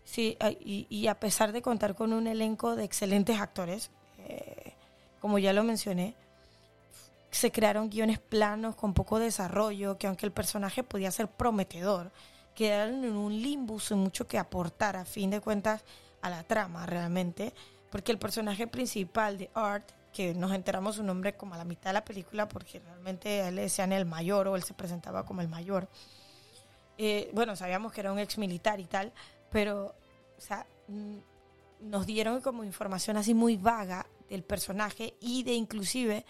Sí, 0.04 0.38
y, 0.60 1.06
a 1.06 1.20
pesar 1.20 1.52
de 1.52 1.60
contar 1.60 1.94
con 1.94 2.14
un 2.14 2.26
elenco 2.26 2.76
de 2.76 2.84
excelentes 2.84 3.38
actores, 3.40 3.90
eh, 4.20 4.72
como 5.20 5.38
ya 5.38 5.52
lo 5.52 5.64
mencioné, 5.64 6.14
se 7.30 7.52
crearon 7.52 7.90
guiones 7.90 8.18
planos 8.18 8.74
con 8.74 8.94
poco 8.94 9.18
desarrollo, 9.18 9.98
que 9.98 10.06
aunque 10.06 10.24
el 10.24 10.32
personaje 10.32 10.82
podía 10.82 11.10
ser 11.10 11.28
prometedor, 11.28 12.10
quedaron 12.54 13.04
en 13.04 13.16
un 13.16 13.40
limbo 13.40 13.78
sin 13.78 13.98
mucho 13.98 14.26
que 14.26 14.38
aportar 14.38 14.96
a 14.96 15.04
fin 15.04 15.30
de 15.30 15.40
cuentas 15.40 15.84
a 16.22 16.30
la 16.30 16.42
trama 16.42 16.86
realmente, 16.86 17.52
porque 17.90 18.10
el 18.10 18.18
personaje 18.18 18.66
principal 18.66 19.38
de 19.38 19.50
Art, 19.54 19.90
que 20.12 20.34
nos 20.34 20.52
enteramos 20.52 20.96
su 20.96 21.02
nombre 21.02 21.34
como 21.34 21.54
a 21.54 21.58
la 21.58 21.64
mitad 21.64 21.90
de 21.90 21.94
la 21.94 22.04
película, 22.04 22.48
porque 22.48 22.80
realmente 22.80 23.46
él 23.46 23.56
le 23.56 23.62
decían 23.62 23.92
el 23.92 24.06
mayor 24.06 24.48
o 24.48 24.56
él 24.56 24.62
se 24.62 24.74
presentaba 24.74 25.24
como 25.24 25.42
el 25.42 25.48
mayor, 25.48 25.88
eh, 26.98 27.30
bueno, 27.32 27.56
sabíamos 27.56 27.92
que 27.92 28.00
era 28.00 28.12
un 28.12 28.18
ex 28.18 28.36
militar 28.38 28.80
y 28.80 28.86
tal, 28.86 29.12
pero, 29.50 29.94
o 30.36 30.40
sea, 30.40 30.66
nos 31.80 32.06
dieron 32.06 32.40
como 32.40 32.64
información 32.64 33.16
así 33.16 33.34
muy 33.34 33.56
vaga 33.56 34.06
del 34.28 34.42
personaje 34.42 35.14
y 35.20 35.44
de 35.44 35.54
inclusive 35.54 36.26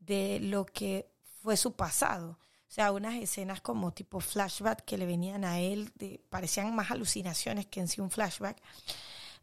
de 0.00 0.40
lo 0.40 0.66
que 0.66 1.08
fue 1.42 1.56
su 1.56 1.72
pasado. 1.74 2.38
O 2.68 2.72
sea, 2.76 2.92
unas 2.92 3.14
escenas 3.14 3.60
como 3.60 3.92
tipo 3.92 4.18
flashback 4.20 4.84
que 4.84 4.98
le 4.98 5.06
venían 5.06 5.44
a 5.44 5.60
él, 5.60 5.92
de, 5.94 6.20
parecían 6.28 6.74
más 6.74 6.90
alucinaciones 6.90 7.66
que 7.66 7.80
en 7.80 7.88
sí 7.88 8.00
un 8.00 8.10
flashback, 8.10 8.60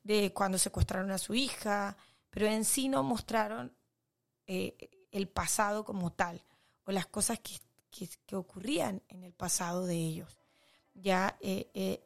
de 0.03 0.33
cuando 0.33 0.57
secuestraron 0.57 1.11
a 1.11 1.17
su 1.17 1.33
hija, 1.33 1.95
pero 2.29 2.47
en 2.47 2.65
sí 2.65 2.89
no 2.89 3.03
mostraron 3.03 3.73
eh, 4.47 4.75
el 5.11 5.29
pasado 5.29 5.85
como 5.85 6.11
tal, 6.11 6.43
o 6.85 6.91
las 6.91 7.05
cosas 7.05 7.39
que, 7.39 7.59
que, 8.25 8.35
ocurrían 8.35 9.01
en 9.07 9.23
el 9.23 9.33
pasado 9.33 9.85
de 9.85 9.95
ellos. 9.95 10.42
Ya, 10.93 11.37
eh, 11.41 11.69
eh, 11.73 12.03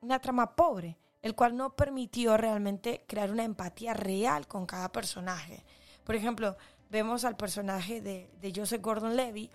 una 0.00 0.20
trama 0.20 0.54
pobre, 0.54 0.96
el 1.22 1.34
cual 1.34 1.56
no 1.56 1.74
permitió 1.74 2.36
realmente 2.36 3.04
crear 3.06 3.30
una 3.30 3.44
empatía 3.44 3.94
real 3.94 4.46
con 4.46 4.66
cada 4.66 4.90
personaje. 4.90 5.64
Por 6.04 6.14
ejemplo, 6.14 6.56
vemos 6.90 7.24
al 7.24 7.36
personaje 7.36 8.00
de, 8.00 8.30
de 8.40 8.52
Joseph 8.54 8.82
Gordon-Levy, 8.82 9.50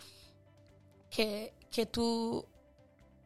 que, 1.10 1.54
que 1.70 1.86
tú 1.86 2.46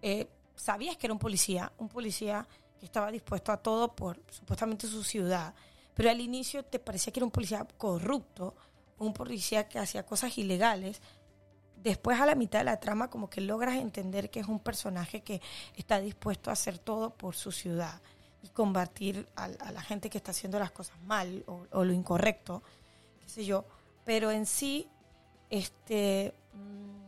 eh, 0.02 0.28
sabías 0.56 0.98
que 0.98 1.08
era 1.08 1.14
un 1.14 1.20
policía, 1.20 1.72
un 1.78 1.90
policía 1.90 2.48
que 2.80 2.86
estaba 2.86 3.12
dispuesto 3.12 3.52
a 3.52 3.58
todo 3.58 3.96
por 3.96 4.20
supuestamente 4.30 4.88
su 4.88 5.04
ciudad, 5.04 5.54
pero 5.94 6.10
al 6.10 6.20
inicio 6.20 6.64
te 6.64 6.80
parecía 6.80 7.14
que 7.14 7.20
era 7.20 7.26
un 7.26 7.32
policía 7.32 7.68
corrupto, 7.78 8.56
un 8.98 9.14
policía 9.14 9.68
que 9.68 9.80
hacía 9.80 10.06
cosas 10.06 10.38
ilegales. 10.38 11.02
Después 11.84 12.20
a 12.20 12.26
la 12.26 12.36
mitad 12.36 12.60
de 12.60 12.66
la 12.66 12.80
trama 12.80 13.10
como 13.10 13.30
que 13.30 13.42
logras 13.42 13.76
entender 13.76 14.30
que 14.30 14.40
es 14.40 14.48
un 14.48 14.60
personaje 14.60 15.22
que 15.22 15.42
está 15.76 16.00
dispuesto 16.00 16.50
a 16.50 16.54
hacer 16.54 16.78
todo 16.78 17.12
por 17.12 17.36
su 17.36 17.52
ciudad 17.52 18.02
y 18.44 18.50
combatir 18.50 19.28
a, 19.36 19.48
la 19.48 19.82
gente 19.82 20.10
que 20.10 20.18
está 20.18 20.32
haciendo 20.32 20.60
las 20.60 20.72
cosas 20.72 21.00
mal 21.02 21.44
o, 21.48 21.84
lo 21.84 21.94
incorrecto, 21.94 22.64
qué 23.20 23.30
sé 23.30 23.46
yo 23.46 23.66
pero 24.04 24.32
en 24.32 24.46
sí, 24.46 24.88
este, 25.50 26.34
mm, 26.54 27.02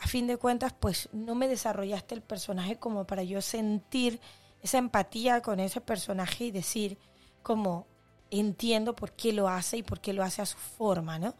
a 0.00 0.06
fin 0.06 0.26
de 0.26 0.36
cuentas, 0.36 0.72
pues 0.78 1.08
no 1.12 1.34
me 1.34 1.48
desarrollaste 1.48 2.14
el 2.14 2.22
personaje 2.22 2.76
como 2.76 3.06
para 3.06 3.22
yo 3.22 3.40
sentir 3.40 4.20
esa 4.62 4.78
empatía 4.78 5.40
con 5.40 5.60
ese 5.60 5.80
personaje 5.80 6.44
y 6.44 6.50
decir 6.50 6.98
como 7.42 7.86
entiendo 8.30 8.94
por 8.94 9.12
qué 9.12 9.32
lo 9.32 9.48
hace 9.48 9.78
y 9.78 9.82
por 9.82 10.00
qué 10.00 10.12
lo 10.12 10.22
hace 10.22 10.42
a 10.42 10.46
su 10.46 10.58
forma, 10.58 11.18
¿no? 11.18 11.34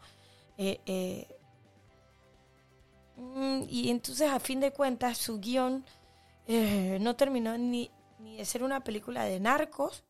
Eh, 0.57 0.81
eh, 0.85 1.38
y 3.67 3.89
entonces, 3.89 4.29
a 4.29 4.39
fin 4.39 4.59
de 4.59 4.71
cuentas, 4.71 5.17
su 5.17 5.39
guion 5.39 5.85
eh, 6.47 6.97
no 7.01 7.15
terminó 7.15 7.57
ni, 7.57 7.91
ni 8.19 8.37
de 8.37 8.45
ser 8.45 8.63
una 8.63 8.83
película 8.83 9.23
de 9.25 9.39
narcos, 9.39 10.03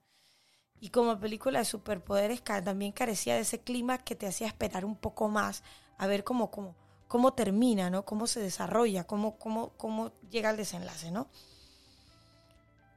y 0.82 0.90
como 0.90 1.20
película 1.20 1.60
de 1.60 1.66
superpoderes 1.66 2.42
también 2.42 2.92
carecía 2.92 3.36
de 3.36 3.42
ese 3.42 3.60
clima 3.60 3.98
que 3.98 4.16
te 4.16 4.28
hacía 4.28 4.48
esperar 4.48 4.86
un 4.86 4.96
poco 4.96 5.28
más 5.28 5.64
a 5.98 6.08
ver 6.08 6.24
cómo, 6.24 6.50
cómo, 6.50 6.76
cómo 7.08 7.34
termina, 7.34 7.90
¿no? 7.90 8.06
Cómo 8.06 8.28
se 8.28 8.40
desarrolla, 8.40 9.06
cómo, 9.06 9.38
cómo, 9.38 9.72
cómo 9.78 10.14
llega 10.30 10.50
al 10.50 10.58
desenlace, 10.58 11.12
¿no? 11.12 11.28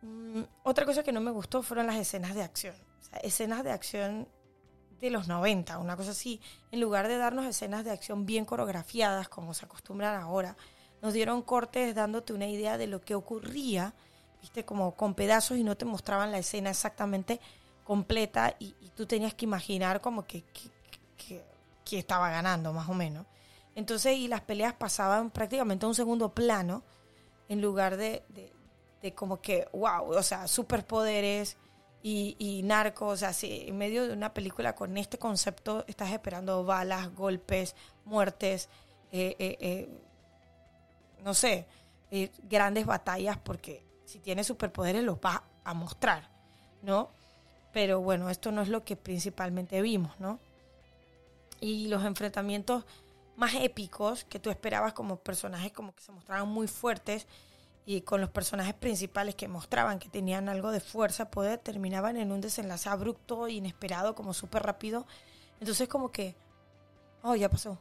Mm, 0.03 0.43
otra 0.63 0.85
cosa 0.85 1.03
que 1.03 1.13
no 1.13 1.21
me 1.21 1.31
gustó 1.33 1.63
fueron 1.63 1.87
las 1.87 1.97
escenas 1.97 2.35
de 2.35 2.43
acción. 2.43 2.75
escenas 3.23 3.65
de 3.65 3.73
acción 3.73 4.29
de 5.03 5.11
los 5.11 5.27
90, 5.27 5.79
una 5.79 5.97
cosa 5.97 6.13
así. 6.13 6.41
En 6.71 6.81
lugar 6.81 7.09
de 7.09 7.19
darnos 7.19 7.45
escenas 7.45 7.85
de 7.85 7.91
acción 7.91 8.25
bien 8.25 8.45
coreografiadas, 8.45 9.29
como 9.29 9.53
se 9.53 9.65
acostumbran 9.65 10.23
ahora, 10.23 10.57
nos 11.03 11.13
dieron 11.13 11.43
cortes 11.43 11.93
dándote 11.97 12.33
una 12.33 12.47
idea 12.47 12.79
de 12.79 12.87
lo 12.87 13.01
que 13.01 13.17
ocurría, 13.17 13.95
viste, 14.41 14.65
como 14.65 14.95
con 14.95 15.15
pedazos 15.15 15.59
y 15.59 15.65
no 15.65 15.77
te 15.77 15.85
mostraban 15.85 16.31
la 16.31 16.39
escena 16.39 16.71
exactamente 16.71 17.41
completa 17.83 18.55
y, 18.61 18.75
tú 18.95 19.07
tenías 19.07 19.35
que 19.35 19.45
imaginar 19.45 20.01
como 20.01 20.25
que, 20.25 20.45
que, 20.45 21.99
estaba 21.99 22.31
ganando, 22.31 22.73
más 22.73 22.89
o 22.89 22.95
menos. 22.95 23.27
Entonces, 23.75 24.17
y 24.17 24.29
las 24.29 24.41
peleas 24.41 24.73
pasaban 24.73 25.31
prácticamente 25.31 25.85
a 25.85 25.89
un 25.89 25.95
segundo 25.95 26.33
plano 26.33 26.83
en 27.51 27.61
lugar 27.61 27.99
de, 27.99 28.23
de, 29.03 29.15
como 29.15 29.43
que, 29.43 29.69
wow, 29.73 30.11
o 30.11 30.23
sea, 30.23 30.47
superpoderes 30.47 31.59
y, 32.03 32.37
y 32.39 32.63
narcos, 32.63 33.13
o 33.13 33.17
sea, 33.17 33.33
si 33.33 33.69
en 33.69 33.79
medio 33.79 34.07
de 34.07 34.13
una 34.13 34.35
película 34.35 34.75
con 34.75 34.97
este 34.99 35.19
concepto 35.19 35.85
estás 35.87 36.11
esperando 36.11 36.65
balas, 36.65 37.15
golpes, 37.15 37.77
muertes, 38.05 38.69
eh, 39.13 39.37
eh, 39.39 39.59
eh, 39.61 39.89
no 41.23 41.35
sé, 41.35 41.67
grandes 42.49 42.87
batallas, 42.87 43.39
porque 43.39 43.85
si 44.05 44.19
tienes 44.19 44.47
superpoderes 44.47 45.05
los 45.05 45.21
vas 45.21 45.41
a 45.65 45.75
mostrar, 45.75 46.29
¿no? 46.83 47.11
Pero 47.73 48.01
bueno, 48.01 48.29
esto 48.29 48.51
no 48.51 48.63
es 48.63 48.69
lo 48.69 48.85
que 48.85 48.97
principalmente 48.97 49.81
vimos, 49.81 50.19
¿no? 50.19 50.41
Y 51.61 51.87
los 51.87 52.05
enfrentamientos 52.05 52.85
más 53.37 53.55
épicos 53.55 54.25
que 54.25 54.41
tú 54.41 54.51
esperabas 54.51 54.93
como 54.93 55.17
personajes 55.17 55.73
como 55.73 55.95
que 55.95 56.03
se 56.03 56.13
mostraban 56.13 56.49
muy 56.49 56.67
fuertes 56.67 57.27
y 57.85 58.03
con 58.03 58.21
los 58.21 58.31
personajes 58.31 58.75
principales 58.75 59.35
que 59.35 59.49
mostraban 59.49 59.99
que 59.99 60.09
tenían 60.09 60.49
algo 60.49 60.71
de 60.71 60.81
fuerza, 60.81 61.31
poder, 61.31 61.59
terminaban 61.59 62.17
en 62.17 62.31
un 62.31 62.41
desenlace 62.41 62.89
abrupto, 62.89 63.49
inesperado, 63.49 64.15
como 64.15 64.35
súper 64.35 64.63
rápido. 64.63 65.07
Entonces 65.61 65.89
como 65.89 66.13
que, 66.13 66.37
oh, 67.23 67.35
ya 67.35 67.49
pasó. 67.49 67.79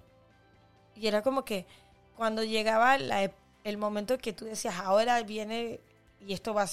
Y 0.96 1.08
era 1.08 1.22
como 1.22 1.46
que 1.46 1.68
cuando 2.16 2.44
llegaba 2.44 2.96
el 2.96 3.78
momento 3.78 4.18
que 4.18 4.34
tú 4.34 4.46
decías, 4.46 4.76
ahora 4.80 5.22
viene 5.24 5.80
y 6.20 6.34
esto 6.34 6.54
va, 6.54 6.66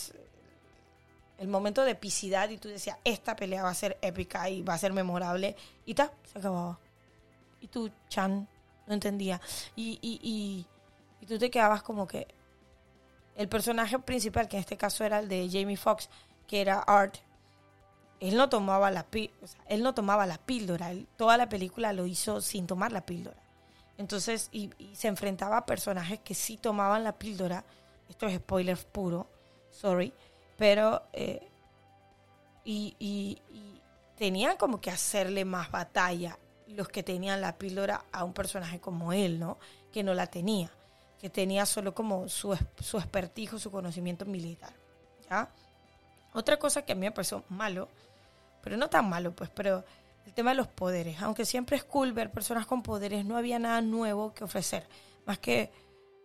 el 1.39 1.49
momento 1.49 1.85
de 1.85 1.93
epicidad 1.93 2.49
y 2.51 2.59
tú 2.59 2.69
decías, 2.69 2.99
esta 3.05 3.37
pelea 3.37 3.63
va 3.63 3.71
a 3.71 3.75
ser 3.75 3.99
épica 4.03 4.49
y 4.51 4.63
va 4.63 4.75
a 4.75 4.79
ser 4.79 4.93
memorable. 4.93 5.57
Y 5.87 5.95
ta, 5.95 6.13
se 6.31 6.39
acababa. 6.39 6.79
Y 7.61 7.69
tú, 7.69 7.91
Chan, 8.09 8.49
no 8.87 8.95
entendía. 8.95 9.41
Y, 9.77 9.99
y, 10.03 10.19
y, 10.23 10.67
y 11.21 11.27
tú 11.27 11.39
te 11.39 11.51
quedabas 11.51 11.83
como 11.83 12.07
que 12.07 12.27
el 13.39 13.49
personaje 13.49 13.99
principal, 14.01 14.49
que 14.49 14.57
en 14.57 14.61
este 14.61 14.77
caso 14.77 15.05
era 15.05 15.21
el 15.21 15.29
de 15.29 15.49
Jamie 15.51 15.77
Foxx, 15.77 16.11
que 16.49 16.61
era 16.61 16.81
Art, 16.81 17.15
él 18.19 18.37
no 18.37 18.49
tomaba 18.49 18.91
la 18.91 19.07
él 19.13 19.83
no 19.83 19.95
tomaba 19.95 20.27
la 20.27 20.39
píldora, 20.39 20.91
toda 21.17 21.37
la 21.37 21.49
película 21.49 21.93
lo 21.93 22.05
hizo 22.05 22.41
sin 22.41 22.67
tomar 22.67 22.91
la 22.91 23.07
píldora. 23.07 23.37
Entonces, 23.97 24.49
y, 24.51 24.71
se 24.93 25.07
enfrentaba 25.07 25.59
a 25.59 25.67
personajes 25.67 26.19
que 26.19 26.35
sí 26.35 26.57
tomaban 26.57 27.05
la 27.05 27.13
píldora. 27.13 27.65
Esto 28.09 28.27
es 28.27 28.37
spoiler 28.39 28.77
puro, 28.77 29.29
sorry. 29.71 30.13
Pero, 30.57 31.05
eh, 31.13 31.49
y, 32.65 32.97
y, 32.99 33.41
tenían 34.17 34.57
como 34.57 34.81
que 34.81 34.91
hacerle 34.91 35.45
más 35.45 35.71
batalla 35.71 36.37
los 36.67 36.89
que 36.89 37.05
tenían 37.05 37.41
la 37.41 37.57
píldora 37.57 38.05
a 38.11 38.25
un 38.25 38.33
personaje 38.33 38.81
como 38.81 39.13
él, 39.13 39.39
¿no? 39.39 39.59
Que 39.93 40.03
no 40.03 40.13
la 40.13 40.27
tenía, 40.27 40.71
que 41.21 41.31
tenía 41.31 41.67
solo 41.67 41.95
como 41.95 42.29
su, 42.29 42.57
su 42.81 42.99
expertijo, 42.99 43.59
su 43.59 43.71
conocimiento 43.71 44.25
militar, 44.25 44.73
¿ya? 45.29 45.49
Otra 46.33 46.59
cosa 46.59 46.83
que 46.83 46.93
a 46.93 46.95
mí 46.95 47.03
me 47.03 47.13
pareció 47.13 47.45
malo, 47.49 47.89
pero 48.63 48.77
no 48.77 48.89
tan 48.89 49.09
malo, 49.09 49.35
pues, 49.35 49.51
pero 49.51 49.85
el 50.27 50.33
tema 50.35 50.51
de 50.51 50.57
los 50.57 50.69
poderes. 50.69 51.21
Aunque 51.23 51.45
siempre 51.45 51.77
es 51.77 51.85
cool 51.85 52.13
ver 52.13 52.31
personas 52.31 52.67
con 52.67 52.83
poderes, 52.83 53.25
no 53.25 53.37
había 53.37 53.59
nada 53.59 53.81
nuevo 53.81 54.35
que 54.35 54.45
ofrecer, 54.45 54.87
más 55.27 55.39
que, 55.39 55.73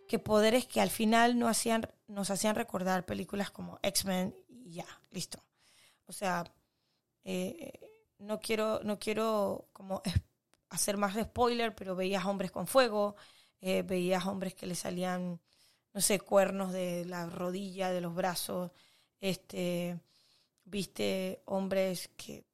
que 0.06 0.18
poderes 0.18 0.66
que 0.66 0.80
al 0.80 0.90
final 0.90 1.38
no 1.38 1.48
hacían, 1.48 1.88
nos 2.06 2.30
hacían 2.30 2.54
recordar 2.54 3.04
películas 3.04 3.50
como 3.50 3.78
X-Men 3.82 4.34
y 4.48 4.74
ya, 4.74 4.86
listo. 5.10 5.42
O 6.06 6.12
sea, 6.12 6.44
eh, 7.24 7.80
no 8.18 8.40
quiero, 8.40 8.80
no 8.84 8.98
quiero 8.98 9.68
como 9.72 10.02
hacer 10.68 10.96
más 10.96 11.14
de 11.14 11.24
spoiler, 11.24 11.74
pero 11.74 11.96
veías 11.96 12.24
hombres 12.26 12.50
con 12.50 12.66
fuego, 12.66 13.16
eh, 13.66 13.82
veías 13.82 14.26
hombres 14.26 14.54
que 14.54 14.66
le 14.66 14.74
salían, 14.74 15.40
no 15.94 16.00
sé, 16.02 16.20
cuernos 16.20 16.70
de 16.70 17.06
la 17.06 17.24
rodilla, 17.30 17.90
de 17.90 18.02
los 18.02 18.14
brazos, 18.14 18.72
este, 19.20 19.98
viste 20.64 21.40
hombres 21.46 22.10
que 22.14 22.44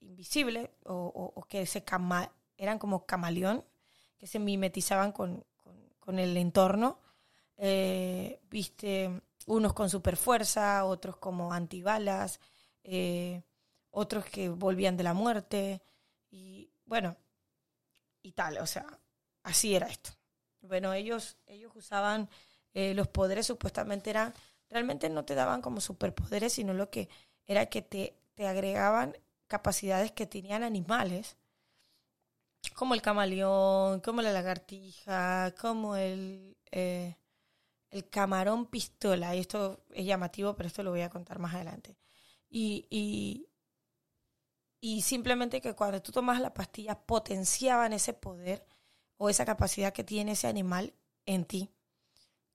invisibles 0.00 0.70
o, 0.86 1.44
que 1.50 1.66
se 1.66 1.84
eran 2.56 2.78
como 2.78 3.04
camaleón, 3.04 3.62
que 4.16 4.26
se 4.26 4.38
mimetizaban 4.38 5.12
con, 5.12 5.44
el 6.06 6.34
entorno. 6.38 6.98
Eh, 7.58 8.40
viste 8.48 9.20
unos 9.44 9.74
con 9.74 9.90
super 9.90 10.16
fuerza, 10.16 10.86
otros 10.86 11.18
como 11.18 11.52
antibalas, 11.52 12.40
eh, 12.84 13.42
otros 13.90 14.24
que 14.24 14.48
volvían 14.48 14.96
de 14.96 15.02
la 15.02 15.12
muerte 15.12 15.82
y 16.30 16.70
bueno, 16.86 17.16
y 18.22 18.32
tal, 18.32 18.56
o 18.58 18.66
sea, 18.66 18.86
así 19.42 19.74
era 19.74 19.88
esto. 19.88 20.17
Bueno, 20.60 20.92
ellos, 20.92 21.36
ellos 21.46 21.72
usaban 21.74 22.28
eh, 22.74 22.94
los 22.94 23.08
poderes, 23.08 23.46
supuestamente 23.46 24.10
eran, 24.10 24.34
realmente 24.70 25.08
no 25.08 25.24
te 25.24 25.34
daban 25.34 25.62
como 25.62 25.80
superpoderes, 25.80 26.52
sino 26.54 26.74
lo 26.74 26.90
que 26.90 27.08
era 27.46 27.66
que 27.66 27.82
te, 27.82 28.18
te 28.34 28.46
agregaban 28.46 29.16
capacidades 29.46 30.12
que 30.12 30.26
tenían 30.26 30.62
animales, 30.62 31.36
como 32.74 32.94
el 32.94 33.02
camaleón, 33.02 34.00
como 34.00 34.22
la 34.22 34.32
lagartija, 34.32 35.54
como 35.60 35.96
el, 35.96 36.56
eh, 36.70 37.16
el 37.90 38.08
camarón 38.10 38.66
pistola. 38.66 39.36
Y 39.36 39.40
esto 39.40 39.84
es 39.92 40.06
llamativo, 40.06 40.56
pero 40.56 40.68
esto 40.68 40.84
lo 40.84 40.90
voy 40.90 41.02
a 41.02 41.10
contar 41.10 41.38
más 41.40 41.54
adelante. 41.54 41.96
Y, 42.50 42.86
y, 42.90 43.48
y 44.80 45.02
simplemente 45.02 45.60
que 45.60 45.74
cuando 45.74 46.02
tú 46.02 46.12
tomas 46.12 46.40
la 46.40 46.54
pastilla 46.54 46.98
potenciaban 46.98 47.92
ese 47.92 48.12
poder 48.12 48.64
o 49.18 49.28
esa 49.28 49.44
capacidad 49.44 49.92
que 49.92 50.04
tiene 50.04 50.32
ese 50.32 50.46
animal 50.46 50.94
en 51.26 51.44
ti 51.44 51.70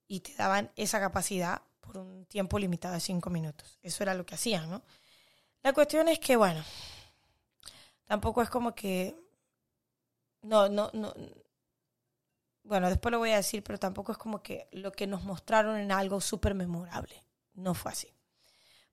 y 0.08 0.22
te 0.22 0.34
daban 0.34 0.72
esa 0.76 1.00
capacidad 1.00 1.62
por 1.82 1.98
un 1.98 2.26
tiempo 2.26 2.58
limitado 2.58 2.96
de 2.96 3.00
cinco 3.00 3.30
minutos. 3.30 3.78
Eso 3.84 4.04
era 4.04 4.16
lo 4.16 4.26
que 4.26 4.36
hacían, 4.36 4.70
¿no? 4.70 4.82
La 5.62 5.74
cuestión 5.74 6.08
es 6.08 6.20
que, 6.20 6.36
bueno, 6.36 6.64
tampoco 8.06 8.42
es 8.42 8.50
como 8.50 8.74
que... 8.74 9.16
No, 10.42 10.68
no, 10.68 10.90
no. 10.94 11.14
Bueno, 12.64 12.90
después 12.90 13.12
lo 13.12 13.20
voy 13.20 13.32
a 13.32 13.38
decir, 13.38 13.64
pero 13.64 13.78
tampoco 13.78 14.12
es 14.14 14.18
como 14.18 14.42
que 14.42 14.68
lo 14.72 14.92
que 14.92 15.08
nos 15.08 15.24
mostraron 15.24 15.78
en 15.78 15.92
algo 15.92 16.20
súper 16.22 16.54
memorable. 16.54 17.24
No 17.54 17.74
fue 17.74 17.92
así. 17.92 18.14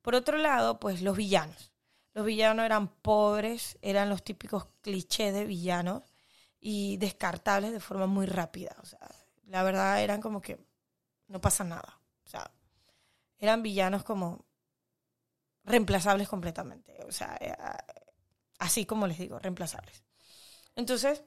Por 0.03 0.15
otro 0.15 0.39
lado, 0.39 0.81
pues 0.81 1.03
los 1.03 1.17
villanos. 1.17 1.73
Los 2.15 2.25
villanos 2.25 2.65
eran 2.65 2.89
pobres, 2.89 3.79
eran 3.83 4.09
los 4.09 4.25
típicos 4.25 4.67
clichés 4.81 5.33
de 5.33 5.45
villanos 5.45 6.03
y 6.61 6.99
descartables 6.99 7.73
de 7.73 7.81
forma 7.81 8.07
muy 8.07 8.27
rápida. 8.27 8.77
O 8.83 8.87
sea, 8.87 9.01
la 9.47 9.63
verdad 9.63 10.03
eran 10.03 10.21
como 10.21 10.41
que 10.41 10.59
no 11.29 11.41
pasa 11.41 11.65
nada. 11.65 12.01
O 12.25 12.29
sea, 12.29 12.51
eran 13.39 13.63
villanos 13.63 14.05
como 14.05 14.45
reemplazables 15.65 16.29
completamente. 16.29 17.03
O 17.09 17.13
sea, 17.13 17.37
eh, 17.41 17.55
así 18.59 18.85
como 18.85 19.07
les 19.07 19.19
digo, 19.19 19.39
reemplazables. 19.39 20.05
Entonces, 20.77 21.25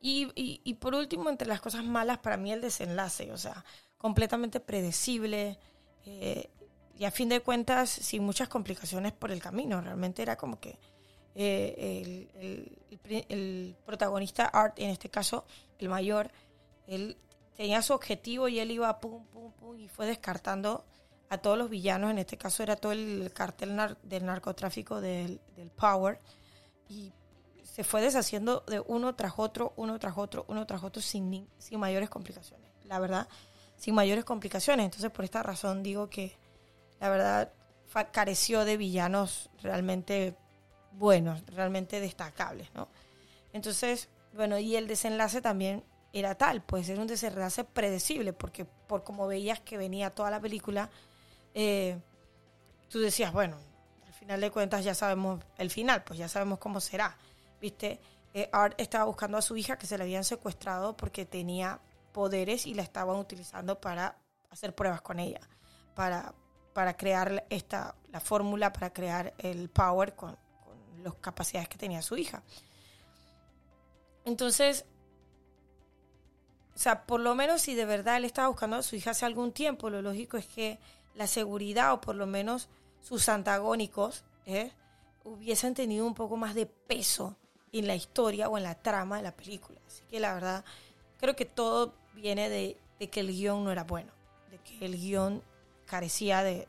y, 0.00 0.30
y, 0.34 0.74
por 0.74 0.94
último, 0.94 1.28
entre 1.30 1.48
las 1.48 1.60
cosas 1.60 1.84
malas, 1.84 2.18
para 2.18 2.36
mí 2.36 2.52
el 2.52 2.60
desenlace, 2.60 3.32
o 3.32 3.36
sea, 3.36 3.64
completamente 3.98 4.60
predecible 4.60 5.58
eh, 6.04 6.48
y 6.96 7.04
a 7.04 7.10
fin 7.10 7.28
de 7.28 7.40
cuentas 7.40 7.90
sin 7.90 8.22
muchas 8.22 8.48
complicaciones 8.48 9.12
por 9.12 9.32
el 9.32 9.42
camino. 9.42 9.80
Realmente 9.80 10.22
era 10.22 10.36
como 10.36 10.60
que 10.60 10.78
eh, 11.38 12.70
el, 13.28 13.76
protagonista 13.84 14.46
Art, 14.46 14.78
en 14.78 14.90
este 14.90 15.10
caso 15.10 15.44
el 15.78 15.88
mayor, 15.88 16.30
él 16.86 17.16
tenía 17.56 17.82
su 17.82 17.92
objetivo 17.92 18.48
y 18.48 18.58
él 18.58 18.70
iba 18.70 18.98
pum, 19.00 19.24
pum, 19.26 19.52
pum 19.52 19.78
y 19.78 19.88
fue 19.88 20.06
descartando 20.06 20.84
a 21.28 21.38
todos 21.38 21.58
los 21.58 21.68
villanos, 21.68 22.10
en 22.10 22.18
este 22.18 22.36
caso 22.38 22.62
era 22.62 22.76
todo 22.76 22.92
el 22.92 23.30
cartel 23.34 23.76
del 24.02 24.24
narcotráfico 24.24 25.00
del, 25.00 25.40
Power, 25.76 26.20
y 26.88 27.12
se 27.64 27.84
fue 27.84 28.00
deshaciendo 28.00 28.64
de 28.68 28.80
uno 28.80 29.14
tras 29.14 29.34
otro, 29.36 29.72
uno 29.76 29.98
tras 29.98 30.16
otro, 30.16 30.44
uno 30.48 30.66
tras 30.66 30.84
otro, 30.84 31.02
sin, 31.02 31.48
sin 31.58 31.80
mayores 31.80 32.08
complicaciones. 32.08 32.70
La 32.84 33.00
verdad, 33.00 33.28
sin 33.76 33.94
mayores 33.94 34.24
complicaciones. 34.24 34.84
Entonces, 34.84 35.10
por 35.10 35.24
esta 35.24 35.42
razón 35.42 35.82
digo 35.82 36.08
que 36.08 36.36
la 37.00 37.08
verdad 37.08 37.52
careció 38.12 38.64
de 38.64 38.76
villanos 38.76 39.50
realmente 39.62 40.36
buenos, 40.98 41.44
realmente 41.46 42.00
destacables, 42.00 42.72
¿no? 42.74 42.88
Entonces, 43.52 44.08
bueno, 44.32 44.58
y 44.58 44.76
el 44.76 44.86
desenlace 44.86 45.40
también 45.40 45.84
era 46.12 46.34
tal, 46.34 46.62
pues 46.62 46.88
era 46.88 47.00
un 47.00 47.06
desenlace 47.06 47.64
predecible, 47.64 48.32
porque 48.32 48.64
por 48.64 49.04
como 49.04 49.26
veías 49.26 49.60
que 49.60 49.76
venía 49.76 50.10
toda 50.10 50.30
la 50.30 50.40
película, 50.40 50.90
eh, 51.54 51.98
tú 52.88 53.00
decías, 53.00 53.32
bueno, 53.32 53.56
al 54.06 54.12
final 54.14 54.40
de 54.40 54.50
cuentas 54.50 54.84
ya 54.84 54.94
sabemos 54.94 55.44
el 55.58 55.70
final, 55.70 56.04
pues 56.04 56.18
ya 56.18 56.28
sabemos 56.28 56.58
cómo 56.58 56.80
será. 56.80 57.16
¿Viste? 57.60 58.00
Eh, 58.34 58.48
Art 58.52 58.74
estaba 58.78 59.04
buscando 59.04 59.38
a 59.38 59.42
su 59.42 59.56
hija 59.56 59.78
que 59.78 59.86
se 59.86 59.96
la 59.96 60.04
habían 60.04 60.24
secuestrado 60.24 60.96
porque 60.96 61.24
tenía 61.24 61.80
poderes 62.12 62.66
y 62.66 62.74
la 62.74 62.82
estaban 62.82 63.16
utilizando 63.16 63.80
para 63.80 64.18
hacer 64.50 64.74
pruebas 64.74 65.00
con 65.00 65.18
ella, 65.18 65.40
para, 65.94 66.34
para 66.74 66.96
crear 66.96 67.46
esta, 67.50 67.94
la 68.10 68.20
fórmula, 68.20 68.72
para 68.72 68.92
crear 68.92 69.34
el 69.38 69.70
power 69.70 70.14
con, 70.14 70.36
las 71.06 71.14
capacidades 71.16 71.68
que 71.68 71.78
tenía 71.78 72.02
su 72.02 72.16
hija. 72.16 72.42
Entonces, 74.24 74.84
o 76.74 76.78
sea, 76.78 77.06
por 77.06 77.20
lo 77.20 77.34
menos 77.34 77.62
si 77.62 77.74
de 77.74 77.86
verdad 77.86 78.18
él 78.18 78.24
estaba 78.26 78.48
buscando 78.48 78.76
a 78.76 78.82
su 78.82 78.96
hija 78.96 79.12
hace 79.12 79.24
algún 79.24 79.52
tiempo, 79.52 79.88
lo 79.88 80.02
lógico 80.02 80.36
es 80.36 80.46
que 80.46 80.78
la 81.14 81.26
seguridad 81.26 81.94
o 81.94 82.00
por 82.00 82.14
lo 82.14 82.26
menos 82.26 82.68
sus 83.00 83.28
antagónicos 83.28 84.24
¿eh? 84.44 84.72
hubiesen 85.24 85.74
tenido 85.74 86.06
un 86.06 86.14
poco 86.14 86.36
más 86.36 86.54
de 86.54 86.66
peso 86.66 87.36
en 87.72 87.86
la 87.86 87.94
historia 87.94 88.48
o 88.48 88.58
en 88.58 88.64
la 88.64 88.74
trama 88.74 89.16
de 89.16 89.22
la 89.22 89.34
película. 89.34 89.80
Así 89.86 90.02
que 90.10 90.20
la 90.20 90.34
verdad, 90.34 90.64
creo 91.18 91.34
que 91.34 91.46
todo 91.46 91.94
viene 92.14 92.48
de, 92.48 92.76
que 93.08 93.20
el 93.20 93.28
guion 93.28 93.64
no 93.64 93.72
era 93.72 93.84
bueno, 93.84 94.12
de 94.50 94.58
que 94.58 94.84
el 94.84 94.96
guion 94.96 95.42
carecía 95.86 96.42
de, 96.42 96.68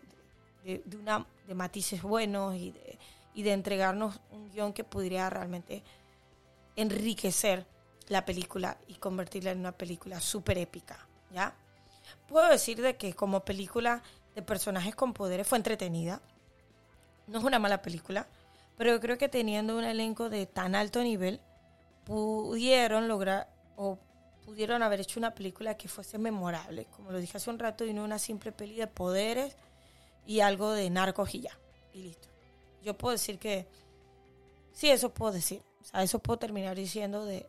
de, 0.64 0.98
una, 0.98 1.26
de 1.48 1.56
matices 1.56 2.02
buenos 2.02 2.56
y 2.56 2.72
de, 2.72 2.97
y 3.38 3.44
de 3.44 3.54
entregarnos 3.54 4.20
un 4.32 4.50
guion 4.50 4.74
que 4.74 4.84
pudiera 4.84 5.30
realmente 5.30 5.84
enriquecer 6.76 7.68
la 8.08 8.26
película 8.26 8.80
y 8.88 8.96
convertirla 8.96 9.52
en 9.52 9.60
una 9.60 9.74
película 9.74 10.20
súper 10.20 10.58
épica, 10.58 11.08
¿ya? 11.32 11.54
Puedo 12.28 12.50
decir 12.50 12.82
de 12.82 12.98
que 12.98 13.14
como 13.14 13.46
película 13.46 14.02
de 14.34 14.42
personajes 14.42 14.96
con 14.96 15.14
poderes 15.14 15.46
fue 15.46 15.60
entretenida. 15.60 16.20
No 17.28 17.38
es 17.38 17.44
una 17.44 17.60
mala 17.60 17.84
película, 17.84 18.26
pero 18.76 19.00
creo 19.00 19.20
que 19.20 19.30
teniendo 19.30 19.78
un 19.78 19.84
elenco 19.84 20.32
de 20.32 20.48
tan 20.48 20.74
alto 20.74 21.04
nivel, 21.04 21.40
pudieron 22.06 23.08
lograr 23.08 23.48
o 23.76 24.00
pudieron 24.46 24.82
haber 24.82 25.02
hecho 25.02 25.20
una 25.20 25.36
película 25.36 25.78
que 25.78 25.88
fuese 25.88 26.18
memorable. 26.18 26.86
Como 26.86 27.12
lo 27.12 27.20
dije 27.20 27.38
hace 27.38 27.52
un 27.52 27.60
rato, 27.60 27.86
y 27.86 27.94
no 27.94 28.04
una 28.04 28.18
simple 28.18 28.52
peli 28.52 28.78
de 28.78 28.88
poderes 28.88 29.56
y 30.26 30.40
algo 30.40 30.72
de 30.72 30.90
narcos 30.90 31.36
y 31.36 31.42
ya. 31.42 31.56
Y 31.94 32.02
listo. 32.02 32.30
Yo 32.88 32.98
puedo 32.98 33.12
decir 33.12 33.38
que 33.38 33.68
sí, 34.72 34.90
eso 34.90 35.14
puedo 35.14 35.34
decir. 35.34 35.62
O 35.94 35.98
eso 35.98 36.20
puedo 36.20 36.40
terminar 36.40 36.78
diciendo 36.78 37.26
de, 37.26 37.46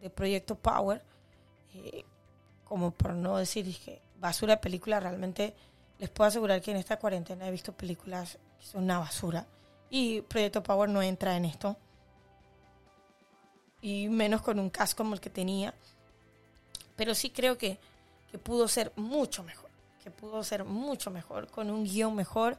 de, 0.00 0.08
Proyecto 0.08 0.54
Power. 0.54 1.02
Eh, 1.74 2.02
como 2.64 2.90
por 2.92 3.12
no 3.12 3.36
decir 3.36 3.76
que 3.84 4.00
basura 4.18 4.54
de 4.54 4.62
película 4.62 5.00
realmente 5.00 5.54
les 5.98 6.08
puedo 6.08 6.28
asegurar 6.28 6.62
que 6.62 6.70
en 6.70 6.78
esta 6.78 6.98
cuarentena 6.98 7.46
he 7.46 7.50
visto 7.50 7.74
películas 7.74 8.38
que 8.58 8.64
es 8.64 8.74
una 8.74 8.98
basura. 8.98 9.46
Y 9.90 10.22
Proyecto 10.22 10.62
Power 10.62 10.88
no 10.88 11.02
entra 11.02 11.36
en 11.36 11.44
esto. 11.44 11.76
Y 13.82 14.08
menos 14.08 14.40
con 14.40 14.58
un 14.58 14.70
cast 14.70 14.96
como 14.96 15.12
el 15.12 15.20
que 15.20 15.28
tenía. 15.28 15.74
Pero 16.96 17.14
sí 17.14 17.28
creo 17.28 17.58
que, 17.58 17.78
que 18.30 18.38
pudo 18.38 18.66
ser 18.66 18.94
mucho 18.96 19.42
mejor. 19.42 19.68
Que 20.02 20.10
pudo 20.10 20.42
ser 20.42 20.64
mucho 20.64 21.10
mejor. 21.10 21.50
Con 21.50 21.70
un 21.70 21.84
guion 21.84 22.14
mejor, 22.14 22.58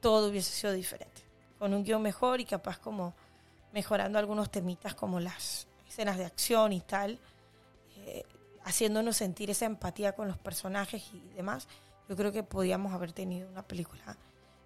todo 0.00 0.30
hubiese 0.30 0.50
sido 0.50 0.72
diferente. 0.72 1.22
Con 1.62 1.74
un 1.74 1.84
guion 1.84 2.02
mejor 2.02 2.40
y 2.40 2.44
capaz 2.44 2.80
como 2.80 3.14
mejorando 3.72 4.18
algunos 4.18 4.50
temitas 4.50 4.96
como 4.96 5.20
las 5.20 5.68
escenas 5.88 6.18
de 6.18 6.24
acción 6.24 6.72
y 6.72 6.80
tal. 6.80 7.20
Eh, 7.98 8.24
haciéndonos 8.64 9.16
sentir 9.16 9.48
esa 9.48 9.66
empatía 9.66 10.10
con 10.10 10.26
los 10.26 10.38
personajes 10.38 11.04
y 11.14 11.20
demás, 11.36 11.68
yo 12.08 12.16
creo 12.16 12.32
que 12.32 12.42
podíamos 12.42 12.92
haber 12.92 13.12
tenido 13.12 13.48
una 13.48 13.62
película 13.62 14.16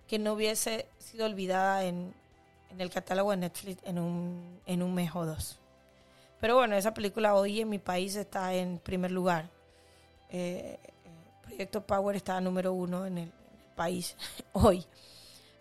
que 0.09 0.19
no 0.19 0.33
hubiese 0.33 0.87
sido 0.99 1.27
olvidada 1.27 1.85
en, 1.85 2.15
en 2.71 2.81
el 2.81 2.89
catálogo 2.89 3.33
de 3.33 3.37
Netflix 3.37 3.83
en 3.85 3.99
un, 3.99 4.59
en 4.65 4.83
un 4.83 4.95
mes 4.95 5.11
o 5.15 5.27
dos. 5.27 5.59
Pero 6.41 6.55
bueno, 6.55 6.77
esa 6.77 6.95
película 6.95 7.35
hoy 7.35 7.61
en 7.61 7.69
mi 7.69 7.79
país 7.79 8.17
está 8.17 8.55
en 8.55 8.79
primer 8.79 9.11
lugar. 9.11 9.51
Eh, 10.31 10.79
eh, 10.83 10.93
Proyecto 11.43 11.87
Power 11.87 12.17
está 12.17 12.41
número 12.41 12.73
uno 12.73 13.05
en 13.05 13.19
el, 13.19 13.33
país 13.75 14.17
hoy. 14.55 14.83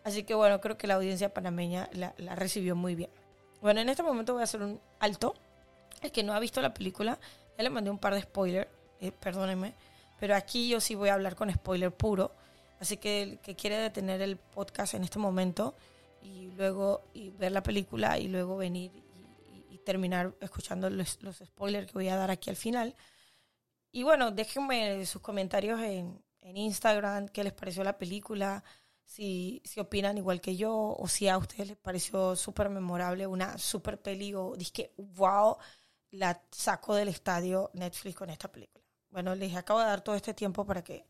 Así 0.05 0.21
que 0.23 0.35
bueno, 0.35 0.61
creo 0.61 0.77
que 0.77 0.85
la 0.85 0.93
audiencia 0.93 1.33
panameña 1.33 1.89
la, 1.93 2.13
recibió 2.35 2.75
muy 2.75 2.93
bien. 2.93 3.09
Bueno, 3.59 3.81
en 3.81 3.89
este 3.89 4.03
momento 4.03 4.33
voy 4.33 4.41
a 4.41 4.43
hacer 4.43 4.61
un 4.61 4.79
alto. 4.99 5.33
El 6.01 6.11
que 6.11 6.21
no 6.21 6.33
ha 6.33 6.39
visto 6.39 6.61
la 6.61 6.75
película, 6.75 7.19
ya 7.57 7.63
le 7.63 7.71
mandé 7.71 7.89
un 7.89 7.97
par 7.97 8.13
de 8.13 8.21
spoilers, 8.21 8.69
eh, 9.01 9.11
perdónenme, 9.11 9.73
pero 10.19 10.35
aquí 10.35 10.69
yo 10.69 10.79
sí 10.79 10.93
voy 10.93 11.09
a 11.09 11.15
hablar 11.15 11.35
con 11.35 11.51
spoiler 11.51 11.91
puro. 11.91 12.31
Así 12.79 12.97
que 12.97 13.23
el 13.23 13.39
que 13.39 13.55
quiere 13.55 13.77
detener 13.77 14.21
el 14.21 14.37
podcast 14.37 14.93
en 14.93 15.03
este 15.03 15.17
momento 15.17 15.75
y 16.21 16.51
luego 16.51 17.01
ver 17.39 17.51
la 17.51 17.63
película 17.63 18.19
y 18.19 18.27
luego 18.27 18.57
venir 18.57 18.91
y, 18.93 19.73
y 19.73 19.77
terminar 19.79 20.35
escuchando 20.39 20.87
los, 20.91 21.23
los, 21.23 21.37
spoilers 21.37 21.87
que 21.87 21.93
voy 21.93 22.09
a 22.09 22.15
dar 22.15 22.29
aquí 22.29 22.51
al 22.51 22.57
final. 22.57 22.95
Y 23.91 24.03
bueno, 24.03 24.29
déjenme 24.29 25.03
sus 25.07 25.21
comentarios 25.21 25.81
en, 25.81 26.23
en 26.41 26.57
Instagram, 26.57 27.27
qué 27.29 27.43
les 27.43 27.53
pareció 27.53 27.83
la 27.83 27.97
película, 27.97 28.63
si, 29.05 29.61
si 29.63 29.79
opinan 29.79 30.17
igual 30.17 30.41
que 30.41 30.55
yo 30.55 30.95
o 30.97 31.07
si 31.07 31.27
a 31.27 31.37
ustedes 31.37 31.69
les 31.69 31.77
pareció 31.77 32.35
súper 32.35 32.69
memorable, 32.69 33.27
una 33.27 33.57
súper 33.57 34.01
peli 34.01 34.33
o 34.33 34.53
que 34.73 34.93
wow, 34.97 35.57
la 36.11 36.41
sacó 36.51 36.95
del 36.95 37.09
estadio 37.09 37.69
Netflix 37.73 38.15
con 38.15 38.29
esta 38.29 38.51
película. 38.51 38.83
Bueno, 39.09 39.35
les 39.35 39.55
acabo 39.55 39.79
de 39.79 39.85
dar 39.85 40.01
todo 40.01 40.15
este 40.15 40.33
tiempo 40.33 40.65
para 40.65 40.83
que 40.83 41.05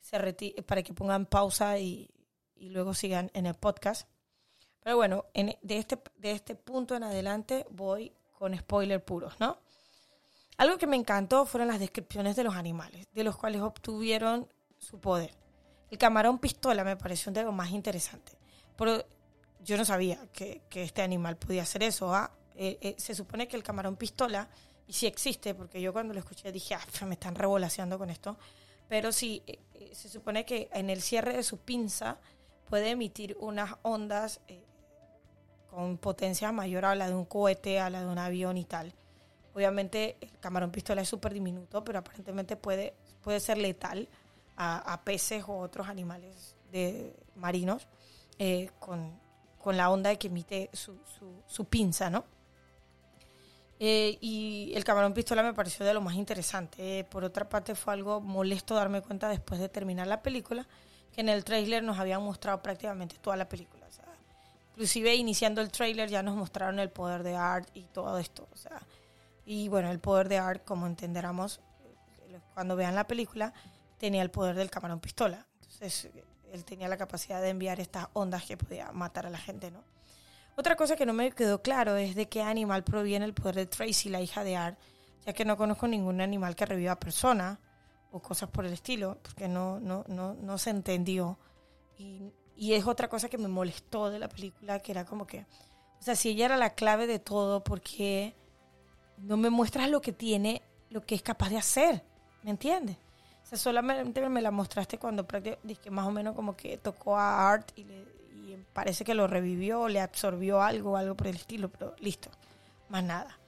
se 0.00 0.62
para 0.62 0.82
que 0.82 0.94
pongan 0.94 1.26
pausa 1.26 1.78
y, 1.78 2.08
y, 2.54 2.68
luego 2.68 2.94
sigan 2.94 3.30
en 3.34 3.46
el 3.46 3.54
podcast. 3.54 4.08
Pero 4.80 4.96
bueno, 4.96 5.26
en, 5.34 5.56
de, 5.62 5.78
este, 5.78 5.98
de 6.16 6.32
este 6.32 6.54
punto 6.54 6.94
en 6.94 7.02
adelante 7.02 7.66
voy 7.70 8.12
con 8.38 8.56
spoiler 8.56 9.04
puros, 9.04 9.38
¿no? 9.40 9.58
Algo 10.56 10.78
que 10.78 10.86
me 10.86 10.96
encantó 10.96 11.46
fueron 11.46 11.68
las 11.68 11.80
descripciones 11.80 12.36
de 12.36 12.44
los 12.44 12.54
animales, 12.54 13.08
de 13.12 13.24
los 13.24 13.36
cuales 13.36 13.62
obtuvieron 13.62 14.48
su 14.78 15.00
poder. 15.00 15.34
El 15.90 15.98
camarón 15.98 16.38
pistola 16.38 16.84
me 16.84 16.96
pareció 16.96 17.32
un 17.32 17.44
lo 17.44 17.52
más 17.52 17.70
interesante. 17.70 18.32
Pero 18.76 19.04
yo 19.64 19.76
no 19.76 19.84
sabía 19.84 20.18
que, 20.32 20.62
que 20.68 20.82
este 20.82 21.02
animal 21.02 21.36
podía 21.36 21.62
hacer 21.62 21.82
eso. 21.82 22.14
¿ah? 22.14 22.30
Eh, 22.54 22.78
eh, 22.80 22.94
se 22.98 23.14
supone 23.14 23.48
que 23.48 23.56
el 23.56 23.62
camarón 23.62 23.96
pistola, 23.96 24.48
y 24.86 24.92
sí 24.92 25.06
existe, 25.06 25.54
porque 25.54 25.80
yo 25.80 25.92
cuando 25.92 26.14
lo 26.14 26.20
escuché 26.20 26.52
dije, 26.52 26.74
ah, 26.74 27.06
me 27.06 27.14
están 27.14 27.34
revolaseando 27.34 27.98
con 27.98 28.10
esto, 28.10 28.36
pero 28.88 29.12
sí, 29.12 29.42
eh, 29.46 29.58
se 29.92 30.08
supone 30.08 30.44
que 30.44 30.68
en 30.72 30.90
el 30.90 31.00
cierre 31.00 31.34
de 31.34 31.42
su 31.42 31.58
pinza 31.58 32.18
puede 32.68 32.90
emitir 32.90 33.36
unas 33.40 33.76
ondas 33.82 34.40
con 35.70 35.98
potencia 35.98 36.52
mayor 36.52 36.84
a 36.84 36.94
la 36.94 37.08
de 37.08 37.14
un 37.14 37.24
cohete, 37.24 37.80
a 37.80 37.90
la 37.90 38.00
de 38.00 38.06
un 38.06 38.18
avión 38.18 38.56
y 38.56 38.64
tal. 38.64 38.92
Obviamente 39.54 40.16
el 40.20 40.38
camarón 40.38 40.70
pistola 40.70 41.02
es 41.02 41.08
súper 41.08 41.32
diminuto, 41.32 41.82
pero 41.84 42.00
aparentemente 42.00 42.56
puede, 42.56 42.94
puede 43.22 43.40
ser 43.40 43.58
letal 43.58 44.08
a, 44.62 45.00
peces 45.04 45.44
o 45.46 45.58
otros 45.58 45.88
animales 45.88 46.54
de, 46.70 47.16
marinos 47.34 47.88
con, 48.78 49.18
con, 49.58 49.76
la 49.76 49.90
onda 49.90 50.14
que 50.16 50.28
emite 50.28 50.70
su, 50.72 50.98
su, 51.46 51.64
pinza, 51.64 52.10
¿no? 52.10 52.24
Eh, 53.82 54.18
y 54.20 54.72
el 54.74 54.84
camarón 54.84 55.14
pistola 55.14 55.42
me 55.42 55.54
pareció 55.54 55.86
de 55.86 55.94
lo 55.94 56.02
más 56.02 56.14
interesante. 56.14 56.98
Eh, 56.98 57.04
por 57.04 57.24
otra 57.24 57.48
parte, 57.48 57.74
fue 57.74 57.94
algo 57.94 58.20
molesto 58.20 58.74
darme 58.74 59.00
cuenta 59.00 59.30
después 59.30 59.58
de 59.58 59.70
terminar 59.70 60.06
la 60.06 60.22
película, 60.22 60.68
que 61.14 61.22
en 61.22 61.30
el 61.30 61.44
trailer 61.44 61.82
nos 61.82 61.98
habían 61.98 62.22
mostrado 62.22 62.62
prácticamente 62.62 63.16
toda 63.22 63.38
la 63.38 63.48
película. 63.48 63.86
O 63.88 63.92
sea, 63.92 64.04
inclusive 64.72 65.14
iniciando 65.14 65.62
el 65.62 65.70
trailer 65.70 66.10
ya 66.10 66.22
nos 66.22 66.36
mostraron 66.36 66.78
el 66.78 66.90
poder 66.90 67.22
de 67.22 67.36
Art 67.36 67.70
y 67.72 67.84
todo 67.84 68.18
esto. 68.18 68.46
O 68.52 68.56
sea, 68.56 68.82
y 69.46 69.68
bueno, 69.68 69.90
el 69.90 69.98
poder 69.98 70.28
de 70.28 70.36
Art, 70.36 70.62
como 70.62 70.86
entenderemos, 70.86 71.60
eh, 72.28 72.38
cuando 72.52 72.76
vean 72.76 72.94
la 72.94 73.06
película, 73.06 73.54
tenía 74.00 74.22
el 74.22 74.30
poder 74.30 74.56
del 74.56 74.70
camarón 74.70 74.98
pistola. 74.98 75.46
Entonces, 75.60 76.08
él 76.52 76.64
tenía 76.64 76.88
la 76.88 76.96
capacidad 76.96 77.40
de 77.40 77.50
enviar 77.50 77.78
estas 77.78 78.08
ondas 78.14 78.44
que 78.44 78.56
podía 78.56 78.90
matar 78.92 79.26
a 79.26 79.30
la 79.30 79.38
gente, 79.38 79.70
¿no? 79.70 79.84
Otra 80.56 80.74
cosa 80.74 80.96
que 80.96 81.06
no 81.06 81.12
me 81.12 81.30
quedó 81.30 81.62
claro 81.62 81.96
es 81.96 82.14
de 82.14 82.28
qué 82.28 82.42
animal 82.42 82.82
proviene 82.82 83.24
el 83.24 83.34
poder 83.34 83.54
de 83.54 83.66
Tracy, 83.66 84.08
la 84.08 84.20
hija 84.20 84.42
de 84.42 84.56
Art, 84.56 84.78
ya 85.24 85.32
que 85.32 85.44
no 85.44 85.56
conozco 85.56 85.86
ningún 85.86 86.20
animal 86.20 86.56
que 86.56 86.66
reviva 86.66 86.98
persona 86.98 87.60
o 88.10 88.20
cosas 88.20 88.48
por 88.48 88.66
el 88.66 88.72
estilo, 88.72 89.18
porque 89.22 89.48
no, 89.48 89.78
no, 89.80 90.04
no, 90.08 90.34
no 90.34 90.58
se 90.58 90.70
entendió. 90.70 91.38
Y, 91.98 92.32
y 92.56 92.72
es 92.72 92.86
otra 92.86 93.08
cosa 93.08 93.28
que 93.28 93.38
me 93.38 93.48
molestó 93.48 94.10
de 94.10 94.18
la 94.18 94.28
película, 94.28 94.80
que 94.80 94.92
era 94.92 95.04
como 95.04 95.26
que, 95.26 95.46
o 96.00 96.02
sea, 96.02 96.16
si 96.16 96.30
ella 96.30 96.46
era 96.46 96.56
la 96.56 96.70
clave 96.70 97.06
de 97.06 97.18
todo, 97.18 97.62
¿por 97.62 97.80
qué 97.82 98.34
no 99.18 99.36
me 99.36 99.50
muestras 99.50 99.88
lo 99.90 100.00
que 100.00 100.12
tiene, 100.12 100.62
lo 100.88 101.02
que 101.02 101.14
es 101.14 101.22
capaz 101.22 101.50
de 101.50 101.58
hacer? 101.58 102.02
¿Me 102.42 102.50
entiendes? 102.50 102.96
Solamente 103.52 104.28
me 104.28 104.42
la 104.42 104.50
mostraste 104.50 104.98
cuando 104.98 105.26
prácticamente 105.26 105.90
más 105.90 106.06
o 106.06 106.10
menos 106.10 106.34
como 106.34 106.56
que 106.56 106.78
tocó 106.78 107.16
a 107.16 107.50
Art 107.50 107.72
y 107.76 107.84
le 107.84 108.04
parece 108.72 109.04
que 109.04 109.14
lo 109.14 109.26
revivió, 109.26 109.88
le 109.88 110.00
absorbió 110.00 110.62
algo, 110.62 110.96
algo 110.96 111.14
por 111.14 111.26
el 111.26 111.36
estilo, 111.36 111.68
pero 111.68 111.94
listo, 111.98 112.30
más 112.88 113.02
nada. 113.02 113.38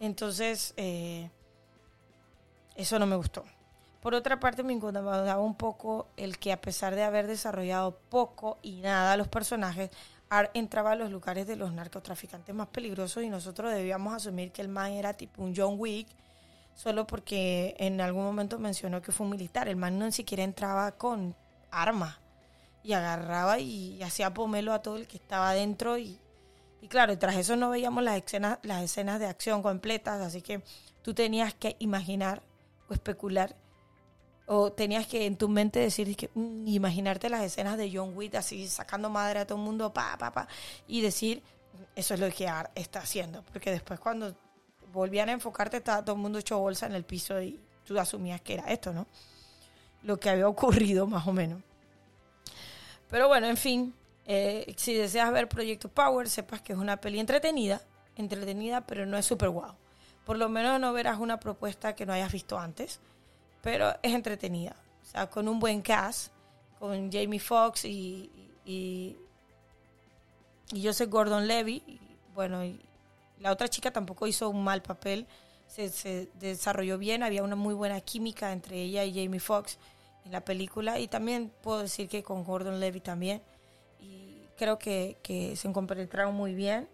Entonces, 0.00 0.74
eh, 0.76 1.30
eso 2.74 2.98
no 2.98 3.06
me 3.06 3.16
gustó. 3.16 3.44
Por 4.02 4.14
otra 4.14 4.38
parte, 4.38 4.62
me 4.62 4.72
incomodaba 4.72 5.38
un 5.38 5.56
poco 5.56 6.06
el 6.16 6.38
que 6.38 6.52
a 6.52 6.60
pesar 6.60 6.94
de 6.94 7.02
haber 7.02 7.26
desarrollado 7.26 7.98
poco 8.08 8.58
y 8.62 8.80
nada 8.80 9.16
los 9.16 9.28
personajes, 9.28 9.90
entraba 10.54 10.92
a 10.92 10.96
los 10.96 11.10
lugares 11.10 11.46
de 11.46 11.56
los 11.56 11.72
narcotraficantes 11.72 12.54
más 12.54 12.68
peligrosos 12.68 13.22
y 13.22 13.28
nosotros 13.28 13.72
debíamos 13.72 14.14
asumir 14.14 14.52
que 14.52 14.62
el 14.62 14.68
man 14.68 14.92
era 14.92 15.14
tipo 15.14 15.42
un 15.42 15.54
John 15.56 15.74
Wick, 15.78 16.08
solo 16.76 17.06
porque 17.06 17.74
en 17.78 18.00
algún 18.00 18.22
momento 18.22 18.58
mencionó 18.60 19.02
que 19.02 19.10
fue 19.10 19.24
un 19.24 19.32
militar. 19.32 19.66
El 19.66 19.76
man 19.76 19.98
no 19.98 20.04
ni 20.04 20.12
siquiera 20.12 20.44
entraba 20.44 20.92
con 20.92 21.34
armas 21.72 22.18
y 22.84 22.92
agarraba 22.92 23.58
y, 23.58 24.00
hacía 24.02 24.32
pomelo 24.32 24.72
a 24.72 24.82
todo 24.82 24.96
el 24.96 25.08
que 25.08 25.16
estaba 25.16 25.50
adentro 25.50 25.98
y, 25.98 26.20
y 26.80 26.86
claro, 26.86 27.18
tras 27.18 27.36
eso 27.36 27.56
no 27.56 27.70
veíamos 27.70 28.04
las 28.04 28.16
escenas, 28.16 28.58
las 28.62 28.84
escenas 28.84 29.18
de 29.18 29.26
acción 29.26 29.62
completas, 29.62 30.20
así 30.20 30.42
que 30.42 30.62
tú 31.02 31.14
tenías 31.14 31.54
que 31.54 31.74
imaginar 31.80 32.42
o 32.88 32.94
especular 32.94 33.56
o 34.46 34.70
tenías 34.70 35.06
que 35.06 35.26
en 35.26 35.36
tu 35.36 35.48
mente 35.48 35.80
decir 35.80 36.14
que 36.14 36.30
mm, 36.34 36.68
imaginarte 36.68 37.28
las 37.30 37.42
escenas 37.42 37.76
de 37.78 37.90
John 37.92 38.12
Wick 38.14 38.36
así 38.36 38.68
sacando 38.68 39.10
madre 39.10 39.40
a 39.40 39.46
todo 39.46 39.58
el 39.58 39.64
mundo 39.64 39.92
pa 39.92 40.16
pa 40.18 40.30
pa 40.30 40.46
y 40.86 41.00
decir 41.00 41.42
eso 41.96 42.14
es 42.14 42.20
lo 42.20 42.30
que 42.30 42.48
está 42.76 43.00
haciendo 43.00 43.42
porque 43.52 43.72
después 43.72 43.98
cuando 43.98 44.36
volvían 44.96 45.28
a 45.28 45.32
enfocarte 45.32 45.76
estaba 45.76 46.04
todo 46.04 46.16
el 46.16 46.22
mundo 46.22 46.38
hecho 46.38 46.58
bolsa 46.58 46.86
en 46.86 46.94
el 46.94 47.04
piso 47.04 47.40
y 47.40 47.60
tú 47.84 47.98
asumías 47.98 48.40
que 48.40 48.54
era 48.54 48.72
esto 48.72 48.92
no 48.92 49.06
lo 50.02 50.18
que 50.18 50.30
había 50.30 50.48
ocurrido 50.54 51.06
más 51.06 51.26
o 51.26 51.32
menos 51.32 51.62
pero 53.08 53.28
bueno, 53.28 53.46
en 53.46 53.56
fin, 53.56 53.94
eh, 54.26 54.74
si 54.76 54.94
deseas 54.94 55.32
ver 55.32 55.48
Proyecto 55.48 55.88
Power, 55.88 56.28
sepas 56.28 56.60
que 56.60 56.72
es 56.72 56.78
una 56.78 56.96
peli 57.00 57.20
entretenida, 57.20 57.80
entretenida, 58.16 58.80
pero 58.80 59.06
no 59.06 59.16
es 59.16 59.24
súper 59.24 59.50
guau. 59.50 59.74
Por 60.24 60.38
lo 60.38 60.48
menos 60.48 60.80
no 60.80 60.92
verás 60.92 61.18
una 61.18 61.38
propuesta 61.38 61.94
que 61.94 62.04
no 62.04 62.12
hayas 62.12 62.32
visto 62.32 62.58
antes, 62.58 63.00
pero 63.62 63.94
es 64.02 64.12
entretenida. 64.12 64.74
O 65.02 65.04
sea, 65.04 65.30
con 65.30 65.46
un 65.46 65.60
buen 65.60 65.82
cast, 65.82 66.32
con 66.80 67.12
Jamie 67.12 67.38
Foxx 67.38 67.84
y, 67.84 68.30
y, 68.64 69.16
y 70.72 70.84
Joseph 70.84 71.08
Gordon 71.08 71.46
Levy. 71.46 71.82
Y, 71.86 72.00
bueno, 72.34 72.64
y 72.64 72.80
la 73.40 73.52
otra 73.52 73.68
chica 73.68 73.90
tampoco 73.90 74.26
hizo 74.26 74.48
un 74.48 74.64
mal 74.64 74.82
papel, 74.82 75.26
se, 75.66 76.28
desarrolló 76.34 76.98
bien, 76.98 77.22
había 77.22 77.42
una 77.42 77.56
muy 77.56 77.74
buena 77.74 78.00
química 78.00 78.52
entre 78.52 78.80
ella 78.80 79.04
y 79.04 79.12
Jamie 79.12 79.40
Foxx 79.40 79.78
en 80.24 80.32
la 80.32 80.44
película 80.44 80.98
y 80.98 81.08
también 81.08 81.52
puedo 81.62 81.80
decir 81.80 82.08
que 82.08 82.22
con 82.22 82.44
Gordon 82.44 82.80
Levy 82.80 83.00
también 83.00 83.42
y 84.00 84.42
creo 84.56 84.78
que, 84.78 85.18
que 85.22 85.56
se 85.56 85.70
compenetraron 85.72 86.34
muy 86.34 86.54
bien. 86.54 86.88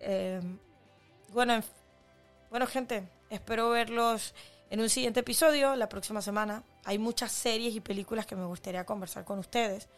Eh, 0.00 0.40
bueno 1.32 1.62
bueno 2.48 2.66
gente 2.66 3.06
espero 3.28 3.70
verlos 3.70 4.34
en 4.70 4.80
un 4.80 4.88
siguiente 4.88 5.20
episodio 5.20 5.76
la 5.76 5.88
próxima 5.88 6.22
semana. 6.22 6.62
Hay 6.84 6.98
muchas 6.98 7.32
series 7.32 7.74
y 7.74 7.80
películas 7.80 8.26
que 8.26 8.36
me 8.36 8.44
gustaría 8.44 8.84
conversar 8.84 9.24
con 9.24 9.38
ustedes 9.38 9.88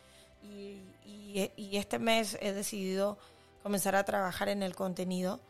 y 0.42 1.76
este 1.76 1.98
mes 1.98 2.36
he 2.40 2.52
decidido 2.52 3.16
comenzar 3.62 3.94
a 3.94 4.04
trabajar 4.04 4.48
en 4.48 4.62
el 4.62 4.74
contenido 4.74 5.40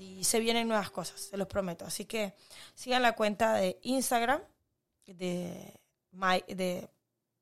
y 0.00 0.24
se 0.24 0.40
vienen 0.40 0.66
nuevas 0.66 0.90
cosas, 0.90 1.20
se 1.20 1.36
los 1.36 1.46
prometo. 1.46 1.84
Así 1.84 2.06
que 2.06 2.32
sigan 2.74 3.02
la 3.02 3.12
cuenta 3.12 3.54
de 3.54 3.78
Instagram 3.82 4.40
de, 5.06 5.78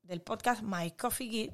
del 0.03 0.21
podcast 0.23 0.63
My 0.63 0.91
Coffee 0.91 1.29
Git 1.29 1.53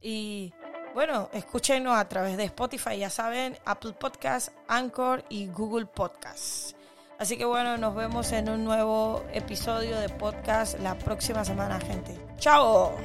y 0.00 0.52
bueno, 0.94 1.28
escúchenos 1.32 1.96
a 1.96 2.08
través 2.08 2.36
de 2.36 2.44
Spotify, 2.44 2.98
ya 2.98 3.10
saben, 3.10 3.58
Apple 3.66 3.92
Podcast, 3.92 4.48
Anchor 4.66 5.24
y 5.28 5.48
Google 5.48 5.86
Podcast. 5.86 6.74
Así 7.18 7.36
que 7.36 7.44
bueno, 7.44 7.76
nos 7.76 7.94
vemos 7.94 8.32
en 8.32 8.48
un 8.48 8.64
nuevo 8.64 9.24
episodio 9.32 9.98
de 10.00 10.08
podcast 10.08 10.78
la 10.80 10.96
próxima 10.96 11.44
semana, 11.44 11.78
gente. 11.80 12.18
¡Chao! 12.38 12.96